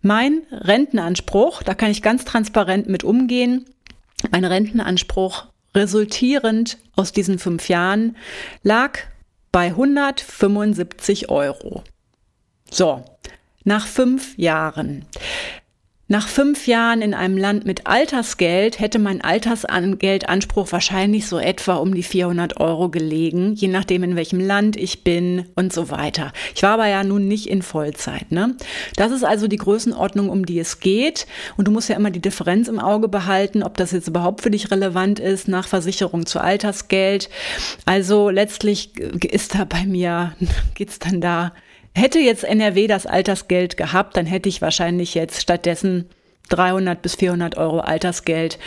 Mein 0.00 0.42
Rentenanspruch, 0.52 1.62
da 1.64 1.74
kann 1.74 1.90
ich 1.90 2.02
ganz 2.02 2.24
transparent 2.24 2.88
mit 2.88 3.02
umgehen, 3.02 3.66
mein 4.30 4.44
Rentenanspruch 4.44 5.46
resultierend 5.74 6.78
aus 6.94 7.12
diesen 7.12 7.38
fünf 7.38 7.68
Jahren 7.68 8.16
lag 8.62 8.98
bei 9.52 9.66
175 9.66 11.28
Euro. 11.30 11.82
So, 12.70 13.04
nach 13.66 13.86
fünf 13.86 14.38
Jahren. 14.38 15.04
Nach 16.08 16.28
fünf 16.28 16.68
Jahren 16.68 17.02
in 17.02 17.14
einem 17.14 17.36
Land 17.36 17.66
mit 17.66 17.88
Altersgeld 17.88 18.78
hätte 18.78 19.00
mein 19.00 19.22
Altersgeldanspruch 19.22 20.70
wahrscheinlich 20.70 21.26
so 21.26 21.36
etwa 21.36 21.74
um 21.74 21.92
die 21.92 22.04
400 22.04 22.60
Euro 22.60 22.90
gelegen, 22.90 23.54
je 23.54 23.66
nachdem 23.66 24.04
in 24.04 24.14
welchem 24.14 24.38
Land 24.38 24.76
ich 24.76 25.02
bin 25.02 25.46
und 25.56 25.72
so 25.72 25.90
weiter. 25.90 26.32
Ich 26.54 26.62
war 26.62 26.74
aber 26.74 26.86
ja 26.86 27.02
nun 27.02 27.26
nicht 27.26 27.48
in 27.48 27.60
Vollzeit. 27.60 28.30
Ne? 28.30 28.56
Das 28.94 29.10
ist 29.10 29.24
also 29.24 29.48
die 29.48 29.56
Größenordnung, 29.56 30.28
um 30.28 30.46
die 30.46 30.60
es 30.60 30.78
geht. 30.78 31.26
Und 31.56 31.66
du 31.66 31.72
musst 31.72 31.88
ja 31.88 31.96
immer 31.96 32.12
die 32.12 32.22
Differenz 32.22 32.68
im 32.68 32.78
Auge 32.78 33.08
behalten, 33.08 33.64
ob 33.64 33.76
das 33.76 33.90
jetzt 33.90 34.06
überhaupt 34.06 34.42
für 34.42 34.50
dich 34.52 34.70
relevant 34.70 35.18
ist 35.18 35.48
nach 35.48 35.66
Versicherung 35.66 36.24
zu 36.24 36.40
Altersgeld. 36.40 37.30
Also 37.84 38.30
letztlich 38.30 38.96
ist 38.96 39.56
da 39.56 39.64
bei 39.64 39.84
mir, 39.86 40.36
geht's 40.76 41.00
dann 41.00 41.20
da 41.20 41.52
Hätte 41.96 42.18
jetzt 42.18 42.44
NRW 42.44 42.88
das 42.88 43.06
Altersgeld 43.06 43.78
gehabt, 43.78 44.18
dann 44.18 44.26
hätte 44.26 44.50
ich 44.50 44.60
wahrscheinlich 44.60 45.14
jetzt 45.14 45.40
stattdessen 45.40 46.10
300 46.50 47.00
bis 47.00 47.14
400 47.14 47.56
Euro 47.56 47.80
Altersgeld. 47.80 48.58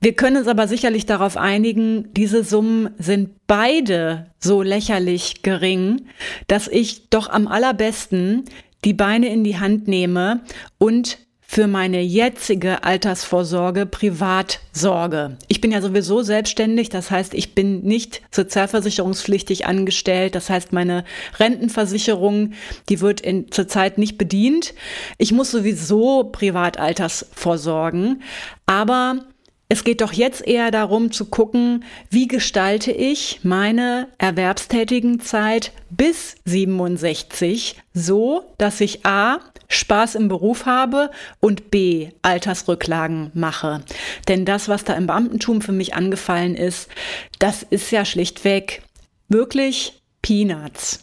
Wir 0.00 0.14
können 0.14 0.38
uns 0.38 0.48
aber 0.48 0.66
sicherlich 0.66 1.04
darauf 1.04 1.36
einigen, 1.36 2.10
diese 2.14 2.42
Summen 2.42 2.94
sind 2.96 3.32
beide 3.46 4.30
so 4.38 4.62
lächerlich 4.62 5.42
gering, 5.42 6.06
dass 6.46 6.68
ich 6.68 7.10
doch 7.10 7.28
am 7.28 7.48
allerbesten 7.48 8.46
die 8.82 8.94
Beine 8.94 9.28
in 9.28 9.44
die 9.44 9.58
Hand 9.58 9.86
nehme 9.86 10.40
und 10.78 11.18
für 11.50 11.66
meine 11.66 12.02
jetzige 12.02 12.84
Altersvorsorge 12.84 13.86
privat 13.86 14.60
sorge. 14.70 15.38
Ich 15.48 15.62
bin 15.62 15.72
ja 15.72 15.80
sowieso 15.80 16.20
selbstständig, 16.20 16.90
das 16.90 17.10
heißt, 17.10 17.32
ich 17.32 17.54
bin 17.54 17.80
nicht 17.80 18.20
sozialversicherungspflichtig 18.30 19.64
angestellt, 19.64 20.34
das 20.34 20.50
heißt, 20.50 20.74
meine 20.74 21.04
Rentenversicherung, 21.40 22.52
die 22.90 23.00
wird 23.00 23.22
in, 23.22 23.50
zurzeit 23.50 23.96
nicht 23.96 24.18
bedient. 24.18 24.74
Ich 25.16 25.32
muss 25.32 25.50
sowieso 25.50 26.24
privat 26.24 26.78
Altersvorsorgen, 26.78 28.22
aber 28.66 29.24
es 29.70 29.84
geht 29.84 30.00
doch 30.00 30.14
jetzt 30.14 30.46
eher 30.46 30.70
darum 30.70 31.12
zu 31.12 31.26
gucken, 31.26 31.84
wie 32.08 32.26
gestalte 32.26 32.90
ich 32.90 33.40
meine 33.42 34.08
erwerbstätigen 34.16 35.20
Zeit 35.20 35.72
bis 35.90 36.36
67 36.46 37.76
so, 37.92 38.44
dass 38.56 38.80
ich 38.80 39.04
A 39.04 39.40
Spaß 39.68 40.14
im 40.14 40.28
Beruf 40.28 40.64
habe 40.64 41.10
und 41.40 41.70
B 41.70 42.08
Altersrücklagen 42.22 43.30
mache. 43.34 43.82
Denn 44.26 44.46
das, 44.46 44.68
was 44.68 44.84
da 44.84 44.94
im 44.94 45.06
Beamtentum 45.06 45.60
für 45.60 45.72
mich 45.72 45.94
angefallen 45.94 46.54
ist, 46.54 46.88
das 47.38 47.62
ist 47.62 47.90
ja 47.90 48.06
schlichtweg 48.06 48.82
wirklich 49.28 50.00
Peanuts. 50.22 51.02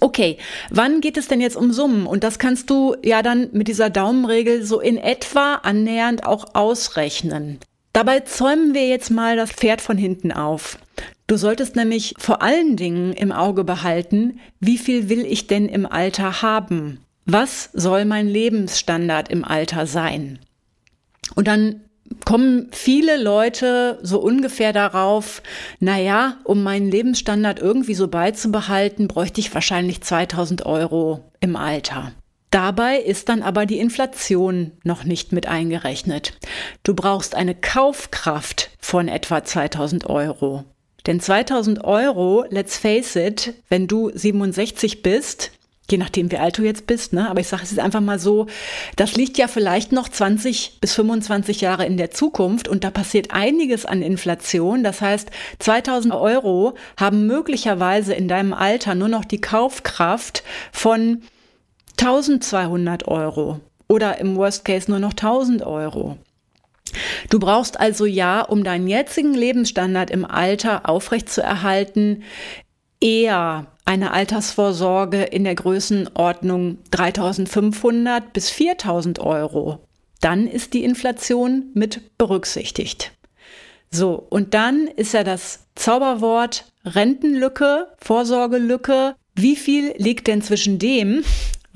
Okay, 0.00 0.38
wann 0.70 1.00
geht 1.00 1.16
es 1.16 1.28
denn 1.28 1.40
jetzt 1.40 1.56
um 1.56 1.72
Summen? 1.72 2.08
Und 2.08 2.24
das 2.24 2.40
kannst 2.40 2.68
du 2.70 2.96
ja 3.04 3.22
dann 3.22 3.50
mit 3.52 3.68
dieser 3.68 3.90
Daumenregel 3.90 4.64
so 4.64 4.80
in 4.80 4.98
etwa 4.98 5.54
annähernd 5.62 6.26
auch 6.26 6.56
ausrechnen. 6.56 7.60
Dabei 7.96 8.20
zäumen 8.20 8.74
wir 8.74 8.86
jetzt 8.86 9.10
mal 9.10 9.36
das 9.36 9.50
Pferd 9.50 9.80
von 9.80 9.96
hinten 9.96 10.30
auf. 10.30 10.76
Du 11.26 11.38
solltest 11.38 11.76
nämlich 11.76 12.12
vor 12.18 12.42
allen 12.42 12.76
Dingen 12.76 13.14
im 13.14 13.32
Auge 13.32 13.64
behalten, 13.64 14.38
wie 14.60 14.76
viel 14.76 15.08
will 15.08 15.24
ich 15.24 15.46
denn 15.46 15.66
im 15.66 15.86
Alter 15.86 16.42
haben? 16.42 17.00
Was 17.24 17.70
soll 17.72 18.04
mein 18.04 18.28
Lebensstandard 18.28 19.30
im 19.30 19.46
Alter 19.46 19.86
sein? 19.86 20.40
Und 21.36 21.48
dann 21.48 21.86
kommen 22.26 22.68
viele 22.70 23.16
Leute 23.16 23.98
so 24.02 24.20
ungefähr 24.20 24.74
darauf, 24.74 25.42
naja, 25.80 26.36
um 26.44 26.62
meinen 26.62 26.90
Lebensstandard 26.90 27.60
irgendwie 27.60 27.94
so 27.94 28.08
beizubehalten, 28.08 29.08
bräuchte 29.08 29.40
ich 29.40 29.54
wahrscheinlich 29.54 30.02
2000 30.02 30.66
Euro 30.66 31.24
im 31.40 31.56
Alter. 31.56 32.12
Dabei 32.56 32.96
ist 32.96 33.28
dann 33.28 33.42
aber 33.42 33.66
die 33.66 33.78
Inflation 33.78 34.72
noch 34.82 35.04
nicht 35.04 35.30
mit 35.30 35.46
eingerechnet. 35.46 36.38
Du 36.84 36.94
brauchst 36.94 37.34
eine 37.34 37.54
Kaufkraft 37.54 38.70
von 38.78 39.08
etwa 39.08 39.44
2000 39.44 40.06
Euro. 40.08 40.64
Denn 41.06 41.20
2000 41.20 41.84
Euro, 41.84 42.46
let's 42.48 42.78
face 42.78 43.14
it, 43.14 43.52
wenn 43.68 43.88
du 43.88 44.10
67 44.10 45.02
bist, 45.02 45.50
je 45.90 45.98
nachdem 45.98 46.30
wie 46.30 46.38
alt 46.38 46.56
du 46.56 46.62
jetzt 46.62 46.86
bist, 46.86 47.12
ne? 47.12 47.28
aber 47.28 47.40
ich 47.40 47.48
sage 47.48 47.62
es 47.62 47.72
jetzt 47.72 47.80
einfach 47.80 48.00
mal 48.00 48.18
so, 48.18 48.46
das 48.96 49.16
liegt 49.16 49.36
ja 49.36 49.48
vielleicht 49.48 49.92
noch 49.92 50.08
20 50.08 50.78
bis 50.80 50.94
25 50.94 51.60
Jahre 51.60 51.84
in 51.84 51.98
der 51.98 52.10
Zukunft 52.10 52.68
und 52.68 52.84
da 52.84 52.90
passiert 52.90 53.32
einiges 53.32 53.84
an 53.84 54.00
Inflation. 54.00 54.82
Das 54.82 55.02
heißt, 55.02 55.28
2000 55.58 56.14
Euro 56.14 56.74
haben 56.96 57.26
möglicherweise 57.26 58.14
in 58.14 58.28
deinem 58.28 58.54
Alter 58.54 58.94
nur 58.94 59.08
noch 59.08 59.26
die 59.26 59.42
Kaufkraft 59.42 60.42
von 60.72 61.20
1200 61.98 63.08
Euro 63.08 63.60
oder 63.88 64.18
im 64.18 64.36
Worst 64.36 64.64
Case 64.64 64.90
nur 64.90 65.00
noch 65.00 65.12
1000 65.12 65.62
Euro. 65.62 66.18
Du 67.30 67.38
brauchst 67.38 67.78
also 67.80 68.06
ja, 68.06 68.42
um 68.42 68.64
deinen 68.64 68.88
jetzigen 68.88 69.34
Lebensstandard 69.34 70.10
im 70.10 70.24
Alter 70.24 70.88
aufrechtzuerhalten, 70.88 72.22
eher 73.00 73.66
eine 73.84 74.12
Altersvorsorge 74.12 75.22
in 75.22 75.44
der 75.44 75.54
Größenordnung 75.54 76.78
3500 76.90 78.32
bis 78.32 78.50
4000 78.50 79.18
Euro. 79.20 79.80
Dann 80.20 80.46
ist 80.46 80.74
die 80.74 80.84
Inflation 80.84 81.66
mit 81.74 82.16
berücksichtigt. 82.18 83.12
So, 83.90 84.26
und 84.28 84.54
dann 84.54 84.88
ist 84.88 85.14
ja 85.14 85.22
das 85.22 85.66
Zauberwort 85.74 86.64
Rentenlücke, 86.84 87.88
Vorsorgelücke. 87.98 89.14
Wie 89.34 89.56
viel 89.56 89.94
liegt 89.98 90.26
denn 90.26 90.42
zwischen 90.42 90.78
dem, 90.78 91.22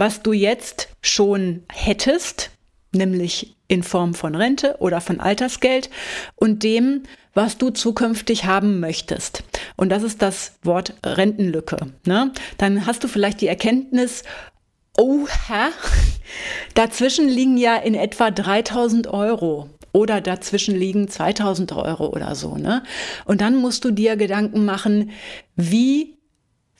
was 0.00 0.22
du 0.22 0.32
jetzt 0.32 0.88
schon 1.02 1.62
hättest, 1.70 2.50
nämlich 2.90 3.54
in 3.68 3.82
Form 3.82 4.14
von 4.14 4.34
Rente 4.34 4.76
oder 4.78 5.02
von 5.02 5.20
Altersgeld 5.20 5.90
und 6.36 6.62
dem, 6.62 7.02
was 7.34 7.58
du 7.58 7.68
zukünftig 7.68 8.46
haben 8.46 8.80
möchtest. 8.80 9.44
Und 9.76 9.90
das 9.90 10.02
ist 10.02 10.22
das 10.22 10.54
Wort 10.62 10.94
Rentenlücke. 11.04 11.76
Ne? 12.06 12.32
Dann 12.56 12.86
hast 12.86 13.04
du 13.04 13.08
vielleicht 13.08 13.42
die 13.42 13.46
Erkenntnis, 13.46 14.24
oh, 14.96 15.26
hä? 15.26 15.68
dazwischen 16.74 17.28
liegen 17.28 17.58
ja 17.58 17.76
in 17.76 17.94
etwa 17.94 18.30
3000 18.30 19.06
Euro 19.06 19.68
oder 19.92 20.22
dazwischen 20.22 20.74
liegen 20.74 21.08
2000 21.08 21.72
Euro 21.72 22.06
oder 22.06 22.34
so. 22.34 22.56
Ne? 22.56 22.84
Und 23.26 23.42
dann 23.42 23.54
musst 23.56 23.84
du 23.84 23.90
dir 23.90 24.16
Gedanken 24.16 24.64
machen, 24.64 25.10
wie 25.56 26.19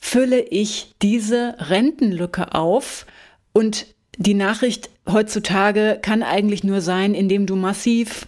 fülle 0.01 0.41
ich 0.41 0.93
diese 1.01 1.55
Rentenlücke 1.59 2.53
auf? 2.53 3.05
Und 3.53 3.85
die 4.17 4.33
Nachricht 4.33 4.89
heutzutage 5.09 5.99
kann 6.01 6.23
eigentlich 6.23 6.63
nur 6.63 6.81
sein, 6.81 7.13
indem 7.13 7.45
du 7.45 7.55
massiv 7.55 8.27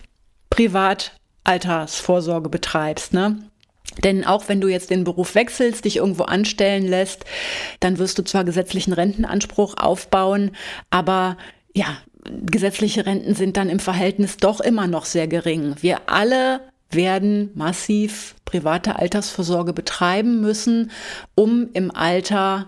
privat 0.49 1.11
Altersvorsorge 1.43 2.49
betreibst, 2.49 3.13
ne? 3.13 3.39
Denn 4.03 4.25
auch 4.25 4.47
wenn 4.47 4.61
du 4.61 4.69
jetzt 4.69 4.89
den 4.89 5.03
Beruf 5.03 5.35
wechselst, 5.35 5.85
dich 5.85 5.97
irgendwo 5.97 6.23
anstellen 6.23 6.87
lässt, 6.87 7.25
dann 7.79 7.97
wirst 7.97 8.17
du 8.17 8.23
zwar 8.23 8.43
gesetzlichen 8.43 8.93
Rentenanspruch 8.93 9.75
aufbauen, 9.77 10.51
aber 10.89 11.37
ja, 11.75 11.97
gesetzliche 12.45 13.05
Renten 13.05 13.35
sind 13.35 13.57
dann 13.57 13.69
im 13.69 13.79
Verhältnis 13.79 14.37
doch 14.37 14.61
immer 14.61 14.87
noch 14.87 15.05
sehr 15.05 15.27
gering. 15.27 15.75
Wir 15.81 16.09
alle 16.09 16.61
werden 16.95 17.51
massiv 17.55 18.35
private 18.45 18.97
Altersvorsorge 18.97 19.73
betreiben 19.73 20.41
müssen, 20.41 20.91
um 21.35 21.69
im 21.73 21.89
Alter 21.91 22.67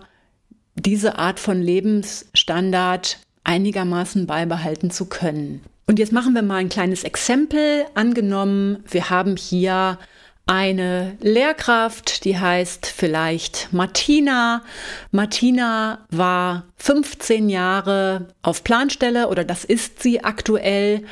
diese 0.74 1.18
Art 1.18 1.40
von 1.40 1.60
Lebensstandard 1.60 3.18
einigermaßen 3.44 4.26
beibehalten 4.26 4.90
zu 4.90 5.06
können. 5.06 5.62
Und 5.86 5.98
jetzt 5.98 6.12
machen 6.12 6.34
wir 6.34 6.42
mal 6.42 6.56
ein 6.56 6.68
kleines 6.68 7.04
Exempel. 7.04 7.86
Angenommen, 7.94 8.84
wir 8.90 9.08
haben 9.08 9.36
hier 9.36 9.98
eine 10.46 11.16
Lehrkraft, 11.20 12.24
die 12.24 12.38
heißt 12.38 12.86
vielleicht 12.86 13.68
Martina. 13.72 14.62
Martina 15.10 16.06
war 16.10 16.64
15 16.76 17.48
Jahre 17.48 18.28
auf 18.42 18.62
Planstelle 18.62 19.28
oder 19.28 19.44
das 19.44 19.64
ist 19.64 20.02
sie 20.02 20.22
aktuell 20.22 21.04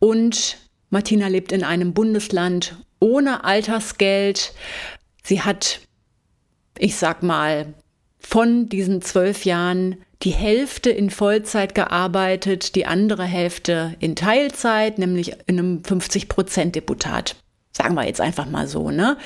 und 0.00 0.58
Martina 0.90 1.28
lebt 1.28 1.52
in 1.52 1.64
einem 1.64 1.94
Bundesland 1.94 2.76
ohne 3.00 3.44
Altersgeld. 3.44 4.54
Sie 5.22 5.42
hat, 5.42 5.80
ich 6.78 6.96
sag 6.96 7.22
mal, 7.22 7.74
von 8.18 8.68
diesen 8.68 9.02
zwölf 9.02 9.44
Jahren 9.44 9.98
die 10.22 10.30
Hälfte 10.30 10.90
in 10.90 11.10
Vollzeit 11.10 11.74
gearbeitet, 11.74 12.74
die 12.74 12.86
andere 12.86 13.24
Hälfte 13.24 13.94
in 14.00 14.16
Teilzeit, 14.16 14.98
nämlich 14.98 15.32
in 15.46 15.58
einem 15.58 15.82
50-Prozent-Deputat. 15.82 17.36
Sagen 17.76 17.96
wir 17.96 18.06
jetzt 18.06 18.20
einfach 18.20 18.46
mal 18.46 18.68
so, 18.68 18.92
ne? 18.92 19.16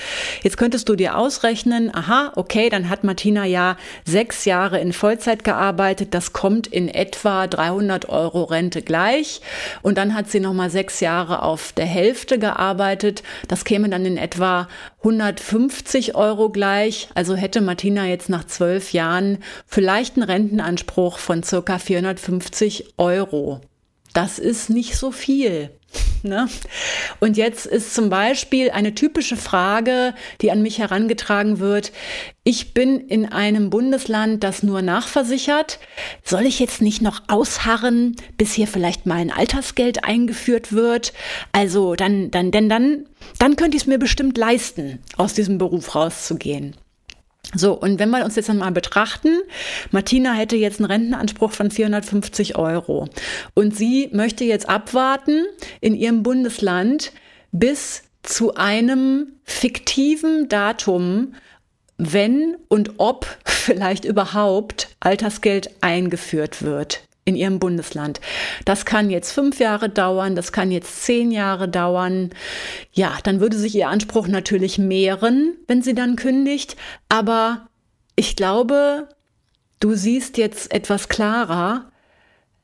Jetzt 0.43 0.57
könntest 0.57 0.89
du 0.89 0.97
dir 0.97 1.19
ausrechnen, 1.19 1.95
aha, 1.95 2.33
okay, 2.35 2.71
dann 2.71 2.89
hat 2.89 3.05
Martina 3.05 3.45
ja 3.45 3.77
sechs 4.07 4.47
Jahre 4.47 4.81
in 4.81 4.95
Vollzeit 4.95 5.45
gearbeitet, 5.45 6.15
das 6.15 6.33
kommt 6.33 6.67
in 6.67 6.89
etwa 6.89 7.47
300 7.47 8.09
Euro 8.09 8.45
Rente 8.45 8.81
gleich. 8.81 9.43
Und 9.83 9.99
dann 9.99 10.15
hat 10.15 10.31
sie 10.31 10.41
nochmal 10.41 10.71
sechs 10.71 11.01
Jahre 11.01 11.43
auf 11.43 11.73
der 11.73 11.85
Hälfte 11.85 12.39
gearbeitet, 12.39 13.23
das 13.49 13.67
käme 13.67 13.91
dann 13.91 14.07
in 14.07 14.17
etwa 14.17 14.67
150 15.01 16.15
Euro 16.15 16.49
gleich. 16.49 17.09
Also 17.15 17.37
hätte 17.37 17.61
Martina 17.61 18.07
jetzt 18.07 18.31
nach 18.31 18.45
zwölf 18.45 18.95
Jahren 18.95 19.45
vielleicht 19.67 20.17
einen 20.17 20.25
Rentenanspruch 20.25 21.19
von 21.19 21.43
circa 21.43 21.79
450 21.79 22.95
Euro. 22.97 23.61
Das 24.15 24.39
ist 24.39 24.71
nicht 24.71 24.97
so 24.97 25.11
viel. 25.11 25.71
Ne? 26.23 26.49
Und 27.21 27.37
jetzt 27.37 27.67
ist 27.67 27.95
zum 27.95 28.11
Beispiel 28.11 28.71
eine 28.71 28.95
typische 28.95 29.37
Frage, 29.37 30.15
die 30.41 30.51
an 30.51 30.63
mich 30.63 30.79
herangetragen 30.79 31.61
wird. 31.61 31.93
Ich 32.45 32.75
bin 32.75 33.01
in 33.01 33.27
einem 33.27 33.71
Bundesland, 33.71 34.43
das 34.43 34.63
nur 34.63 34.83
nachversichert. 34.83 35.79
Soll 36.25 36.47
ich 36.47 36.59
jetzt 36.59 36.81
nicht 36.81 37.03
noch 37.03 37.23
ausharren, 37.29 38.17
bis 38.37 38.53
hier 38.53 38.67
vielleicht 38.67 39.07
mal 39.07 39.19
ein 39.19 39.33
Altersgeld 39.33 40.05
eingeführt 40.05 40.73
wird? 40.73 41.13
Also 41.53 41.95
dann, 41.95 42.31
dann, 42.31 42.51
denn 42.51 42.69
dann, 42.69 43.07
dann 43.39 43.57
könnte 43.57 43.77
ich 43.77 43.85
es 43.85 43.89
mir 43.89 43.99
bestimmt 43.99 44.37
leisten, 44.37 44.99
aus 45.17 45.35
diesem 45.35 45.59
Beruf 45.59 45.95
rauszugehen. 45.95 46.75
So, 47.55 47.73
und 47.73 47.99
wenn 47.99 48.11
wir 48.11 48.25
uns 48.25 48.37
jetzt 48.37 48.51
einmal 48.51 48.73
betrachten, 48.73 49.41
Martina 49.91 50.35
hätte 50.35 50.57
jetzt 50.57 50.81
einen 50.81 50.91
Rentenanspruch 50.91 51.53
von 51.53 51.71
450 51.71 52.57
Euro. 52.57 53.09
Und 53.55 53.75
sie 53.75 54.11
möchte 54.13 54.45
jetzt 54.45 54.69
abwarten 54.69 55.47
in 55.81 55.95
ihrem 55.95 56.23
Bundesland 56.23 57.13
bis 57.51 58.03
zu 58.23 58.55
einem 58.57 59.33
fiktiven 59.45 60.49
Datum, 60.49 61.35
wenn 61.97 62.57
und 62.69 62.95
ob 62.99 63.27
vielleicht 63.47 64.05
überhaupt 64.05 64.95
Altersgeld 65.01 65.71
eingeführt 65.81 66.63
wird 66.63 67.08
in 67.29 67.37
ihrem 67.37 67.59
Bundesland. 67.59 68.21
Das 68.65 68.87
kann 68.87 69.11
jetzt 69.11 69.33
fünf 69.33 69.61
Jahre 69.61 69.91
dauern, 69.91 70.35
das 70.35 70.51
kann 70.51 70.71
jetzt 70.71 71.05
zehn 71.05 71.31
Jahre 71.31 71.69
dauern. 71.69 72.31
Ja, 72.93 73.19
dann 73.23 73.41
würde 73.41 73.59
sich 73.59 73.75
ihr 73.75 73.89
Anspruch 73.89 74.27
natürlich 74.29 74.79
mehren, 74.79 75.59
wenn 75.67 75.83
sie 75.83 75.95
dann 75.95 76.17
kündigt. 76.17 76.77
Aber 77.11 77.69
ich 78.17 78.35
glaube, 78.35 79.11
du 79.79 79.95
siehst 79.95 80.39
jetzt 80.39 80.73
etwas 80.73 81.11
klarer. 81.11 81.93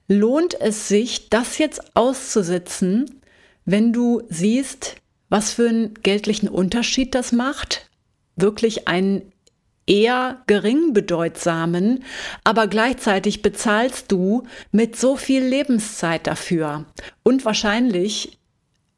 Lohnt 0.09 0.59
es 0.59 0.89
sich, 0.89 1.29
das 1.29 1.59
jetzt 1.59 1.95
auszusitzen, 1.95 3.21
wenn 3.67 3.93
du 3.93 4.23
siehst, 4.31 4.97
was 5.29 5.53
für 5.53 5.69
einen 5.69 5.95
geldlichen 6.03 6.49
Unterschied 6.49 7.15
das 7.15 7.33
macht? 7.33 7.91
Wirklich 8.37 8.89
einen 8.89 9.31
eher 9.87 10.43
gering 10.47 10.93
bedeutsamen, 10.93 12.05
aber 12.43 12.67
gleichzeitig 12.67 13.43
bezahlst 13.43 14.11
du 14.11 14.45
mit 14.73 14.97
so 14.97 15.17
viel 15.17 15.43
Lebenszeit 15.43 16.27
dafür 16.27 16.85
und 17.23 17.45
wahrscheinlich 17.45 18.39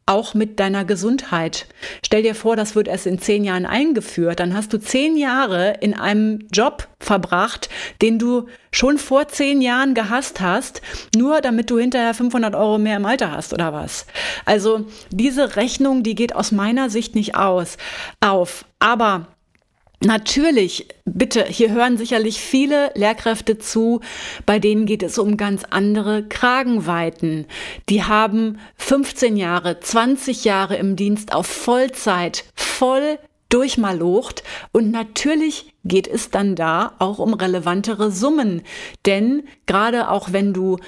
auch 0.09 0.35
mit 0.35 0.61
deiner 0.61 0.85
Gesundheit. 0.85 1.67
Stell 2.05 2.23
dir 2.23 2.37
vor, 2.37 2.55
das 2.55 2.77
wird 2.77 2.87
erst 2.87 3.09
in 3.09 3.19
zehn 3.19 3.43
Jahren 3.43 3.67
eingeführt. 3.67 4.39
Dann 4.39 4.55
hast 4.55 4.73
du 4.73 4.79
zehn 4.79 5.17
Jahre 5.17 5.79
in 5.81 5.95
einem 5.95 6.47
Job 6.53 6.87
verbracht, 7.01 7.69
den 8.01 8.21
du 8.21 8.47
schon 8.71 8.99
vor 8.99 9.27
zehn 9.27 9.61
Jahren 9.61 9.95
gehasst 9.95 10.41
hast, 10.41 10.81
nur 11.17 11.41
damit 11.41 11.71
du 11.71 11.79
hinterher 11.79 12.15
500 12.15 12.55
Euro 12.55 12.79
mehr 12.79 12.97
im 12.99 13.05
Alter 13.05 13.33
hast 13.33 13.53
oder 13.53 13.73
was. 13.73 14.07
Also 14.45 14.87
diese 15.11 15.57
Rechnung, 15.57 16.05
die 16.05 16.15
geht 16.15 16.37
aus 16.37 16.53
meiner 16.53 16.89
Sicht 16.89 17.17
nicht 17.17 17.35
aus, 17.35 17.77
auf. 18.21 18.65
Aber 18.79 19.27
Natürlich, 20.05 20.89
bitte, 21.07 21.45
hier 21.45 21.73
hören 21.73 21.97
sicherlich 21.97 22.41
viele 22.41 22.93
Lehrkräfte 22.95 23.59
zu, 23.59 24.01
bei 24.45 24.59
denen 24.59 24.85
geht 24.85 25.03
es 25.03 25.19
um 25.19 25.39
ganz 25.39 25.65
andere 25.71 26.23
Kragenweiten. 26.23 27.47
Die 27.89 28.05
haben 28.05 28.59
15 28.77 29.37
Jahre, 29.37 29.81
20 29.81 30.45
Jahre 30.45 30.77
im 30.77 30.97
Dienst 30.97 31.33
auf 31.33 31.47
Vollzeit, 31.47 32.45
voll 32.55 33.19
durchmalocht 33.49 34.43
und 34.73 34.91
natürlich 34.91 35.73
geht 35.85 36.09
es 36.09 36.31
dann 36.31 36.57
da 36.57 36.95
auch 36.99 37.19
um 37.19 37.33
relevantere 37.33 38.11
Summen. 38.11 38.63
Denn 39.07 39.45
gerade 39.67 40.11
auch 40.11 40.33
wenn 40.33 40.53
du 40.53 40.79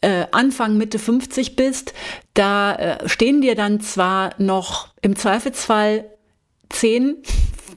äh, 0.00 0.26
Anfang, 0.30 0.76
Mitte 0.76 0.98
50 0.98 1.56
bist, 1.56 1.94
da 2.34 2.74
äh, 2.74 3.08
stehen 3.08 3.40
dir 3.40 3.54
dann 3.54 3.80
zwar 3.80 4.34
noch 4.38 4.88
im 5.00 5.16
Zweifelsfall 5.16 6.04
10, 6.70 7.16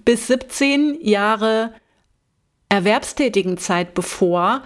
bis 0.06 0.28
17 0.28 1.00
Jahre 1.02 1.74
erwerbstätigen 2.70 3.58
Zeit 3.58 3.94
bevor, 3.94 4.64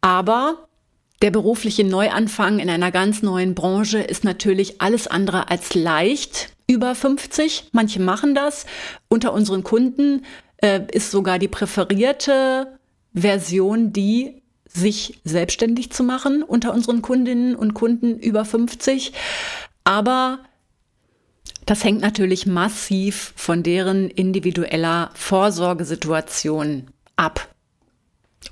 aber 0.00 0.68
der 1.22 1.30
berufliche 1.30 1.84
Neuanfang 1.84 2.58
in 2.58 2.68
einer 2.68 2.90
ganz 2.90 3.22
neuen 3.22 3.54
Branche 3.54 4.00
ist 4.00 4.24
natürlich 4.24 4.80
alles 4.80 5.06
andere 5.06 5.50
als 5.50 5.74
leicht. 5.74 6.50
Über 6.66 6.94
50, 6.94 7.68
manche 7.72 8.00
machen 8.00 8.34
das. 8.34 8.66
Unter 9.08 9.32
unseren 9.32 9.62
Kunden 9.62 10.24
äh, 10.56 10.80
ist 10.90 11.10
sogar 11.10 11.38
die 11.38 11.48
präferierte 11.48 12.78
Version 13.14 13.92
die, 13.92 14.42
sich 14.66 15.20
selbstständig 15.24 15.92
zu 15.92 16.02
machen 16.02 16.42
unter 16.42 16.72
unseren 16.72 17.02
Kundinnen 17.02 17.54
und 17.54 17.74
Kunden 17.74 18.18
über 18.18 18.44
50. 18.44 19.12
Aber 19.84 20.38
das 21.66 21.84
hängt 21.84 22.00
natürlich 22.00 22.46
massiv 22.46 23.32
von 23.36 23.62
deren 23.62 24.08
individueller 24.10 25.10
Vorsorgesituation 25.14 26.88
ab. 27.16 27.48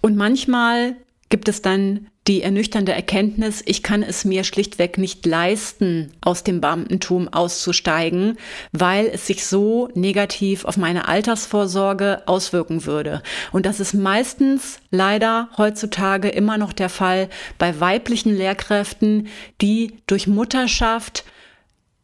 Und 0.00 0.16
manchmal 0.16 0.96
gibt 1.28 1.48
es 1.48 1.62
dann 1.62 2.08
die 2.26 2.42
ernüchternde 2.42 2.92
Erkenntnis, 2.92 3.62
ich 3.64 3.82
kann 3.82 4.02
es 4.02 4.24
mir 4.24 4.44
schlichtweg 4.44 4.98
nicht 4.98 5.24
leisten, 5.24 6.12
aus 6.20 6.44
dem 6.44 6.60
Beamtentum 6.60 7.28
auszusteigen, 7.28 8.36
weil 8.72 9.06
es 9.06 9.26
sich 9.26 9.46
so 9.46 9.88
negativ 9.94 10.64
auf 10.64 10.76
meine 10.76 11.08
Altersvorsorge 11.08 12.22
auswirken 12.26 12.84
würde. 12.84 13.22
Und 13.52 13.64
das 13.64 13.80
ist 13.80 13.94
meistens 13.94 14.80
leider 14.90 15.48
heutzutage 15.56 16.28
immer 16.28 16.58
noch 16.58 16.72
der 16.72 16.90
Fall 16.90 17.30
bei 17.58 17.80
weiblichen 17.80 18.36
Lehrkräften, 18.36 19.28
die 19.60 19.94
durch 20.06 20.26
Mutterschaft 20.26 21.24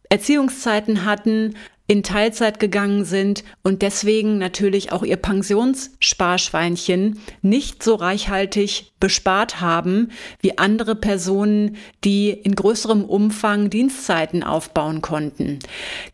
Erziehungszeiten 0.09 1.05
hatten, 1.05 1.55
in 1.89 2.03
Teilzeit 2.03 2.59
gegangen 2.59 3.05
sind 3.05 3.45
und 3.63 3.83
deswegen 3.83 4.39
natürlich 4.39 4.91
auch 4.91 5.05
ihr 5.05 5.17
Pensionssparschweinchen 5.17 7.21
nicht 7.43 7.83
so 7.83 7.95
reichhaltig 7.95 8.93
bespart 8.99 9.61
haben 9.61 10.11
wie 10.41 10.59
andere 10.59 10.97
Personen, 10.97 11.77
die 12.03 12.31
in 12.31 12.57
größerem 12.57 13.05
Umfang 13.05 13.71
Dienstzeiten 13.71 14.43
aufbauen 14.43 15.01
konnten. 15.01 15.61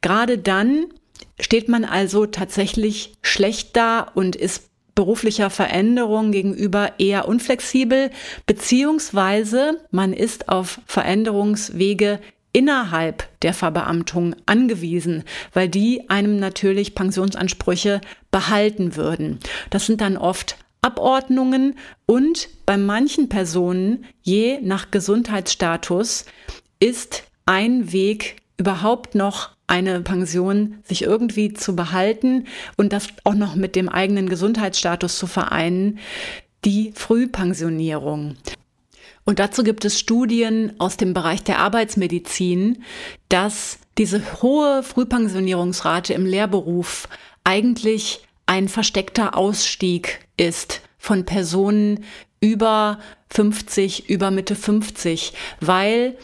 Gerade 0.02 0.36
dann 0.36 0.86
steht 1.40 1.68
man 1.68 1.84
also 1.84 2.26
tatsächlich 2.26 3.14
schlecht 3.22 3.74
da 3.74 4.00
und 4.00 4.36
ist 4.36 4.68
beruflicher 4.94 5.48
Veränderung 5.48 6.32
gegenüber 6.32 6.92
eher 6.98 7.26
unflexibel, 7.26 8.10
beziehungsweise 8.44 9.80
man 9.90 10.12
ist 10.12 10.50
auf 10.50 10.80
Veränderungswege 10.84 12.20
innerhalb 12.52 13.28
der 13.40 13.54
Verbeamtung 13.54 14.36
angewiesen, 14.46 15.24
weil 15.52 15.68
die 15.68 16.08
einem 16.10 16.38
natürlich 16.38 16.94
Pensionsansprüche 16.94 18.00
behalten 18.30 18.96
würden. 18.96 19.38
Das 19.70 19.86
sind 19.86 20.00
dann 20.00 20.16
oft 20.16 20.56
Abordnungen 20.82 21.76
und 22.06 22.48
bei 22.66 22.76
manchen 22.76 23.28
Personen, 23.28 24.04
je 24.22 24.58
nach 24.60 24.90
Gesundheitsstatus, 24.90 26.26
ist 26.80 27.22
ein 27.46 27.92
Weg 27.92 28.36
überhaupt 28.56 29.14
noch 29.14 29.50
eine 29.66 30.00
Pension 30.00 30.78
sich 30.84 31.02
irgendwie 31.02 31.54
zu 31.54 31.74
behalten 31.74 32.46
und 32.76 32.92
das 32.92 33.08
auch 33.24 33.34
noch 33.34 33.54
mit 33.54 33.76
dem 33.76 33.88
eigenen 33.88 34.28
Gesundheitsstatus 34.28 35.16
zu 35.16 35.26
vereinen, 35.26 35.98
die 36.64 36.92
Frühpensionierung. 36.94 38.36
Und 39.24 39.38
dazu 39.38 39.62
gibt 39.62 39.84
es 39.84 39.98
Studien 39.98 40.72
aus 40.78 40.96
dem 40.96 41.14
Bereich 41.14 41.42
der 41.44 41.58
Arbeitsmedizin, 41.58 42.82
dass 43.28 43.78
diese 43.98 44.42
hohe 44.42 44.82
Frühpensionierungsrate 44.82 46.12
im 46.14 46.26
Lehrberuf 46.26 47.08
eigentlich 47.44 48.20
ein 48.46 48.68
versteckter 48.68 49.36
Ausstieg 49.36 50.26
ist 50.36 50.80
von 50.98 51.24
Personen 51.24 52.04
über 52.40 52.98
50, 53.30 54.08
über 54.10 54.30
Mitte 54.30 54.56
50, 54.56 55.32
weil 55.60 56.16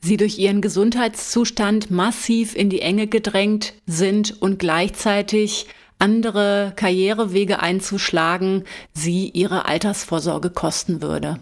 sie 0.00 0.16
durch 0.16 0.38
ihren 0.38 0.62
Gesundheitszustand 0.62 1.90
massiv 1.90 2.54
in 2.54 2.70
die 2.70 2.80
Enge 2.80 3.06
gedrängt 3.06 3.74
sind 3.86 4.40
und 4.40 4.58
gleichzeitig 4.58 5.66
andere 5.98 6.72
Karrierewege 6.76 7.60
einzuschlagen 7.60 8.64
sie 8.92 9.28
ihre 9.30 9.66
Altersvorsorge 9.66 10.50
kosten 10.50 11.02
würde. 11.02 11.40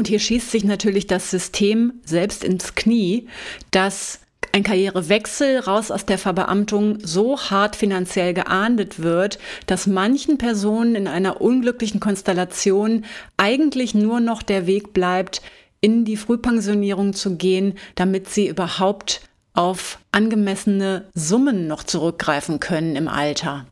Und 0.00 0.08
hier 0.08 0.18
schießt 0.18 0.50
sich 0.50 0.64
natürlich 0.64 1.08
das 1.08 1.30
System 1.30 2.00
selbst 2.06 2.42
ins 2.42 2.74
Knie, 2.74 3.28
dass 3.70 4.20
ein 4.50 4.62
Karrierewechsel 4.62 5.58
raus 5.58 5.90
aus 5.90 6.06
der 6.06 6.16
Verbeamtung 6.16 6.96
so 7.02 7.38
hart 7.38 7.76
finanziell 7.76 8.32
geahndet 8.32 9.02
wird, 9.02 9.38
dass 9.66 9.86
manchen 9.86 10.38
Personen 10.38 10.94
in 10.94 11.06
einer 11.06 11.42
unglücklichen 11.42 12.00
Konstellation 12.00 13.04
eigentlich 13.36 13.94
nur 13.94 14.20
noch 14.20 14.42
der 14.42 14.66
Weg 14.66 14.94
bleibt, 14.94 15.42
in 15.82 16.06
die 16.06 16.16
Frühpensionierung 16.16 17.12
zu 17.12 17.36
gehen, 17.36 17.74
damit 17.94 18.30
sie 18.30 18.48
überhaupt 18.48 19.20
auf 19.52 19.98
angemessene 20.12 21.10
Summen 21.12 21.66
noch 21.66 21.82
zurückgreifen 21.84 22.58
können 22.58 22.96
im 22.96 23.06
Alter. 23.06 23.66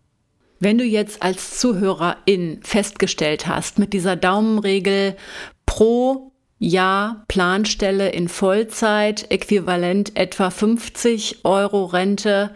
Wenn 0.61 0.77
du 0.77 0.85
jetzt 0.85 1.23
als 1.23 1.59
Zuhörerin 1.59 2.61
festgestellt 2.63 3.47
hast, 3.47 3.79
mit 3.79 3.95
dieser 3.95 4.17
Daumenregel 4.17 5.17
pro 5.79 6.33
Jahr 6.59 7.25
Planstelle 7.29 8.09
in 8.09 8.27
Vollzeit, 8.27 9.31
äquivalent 9.31 10.17
etwa 10.17 10.51
50 10.51 11.45
Euro 11.45 11.85
Rente 11.85 12.51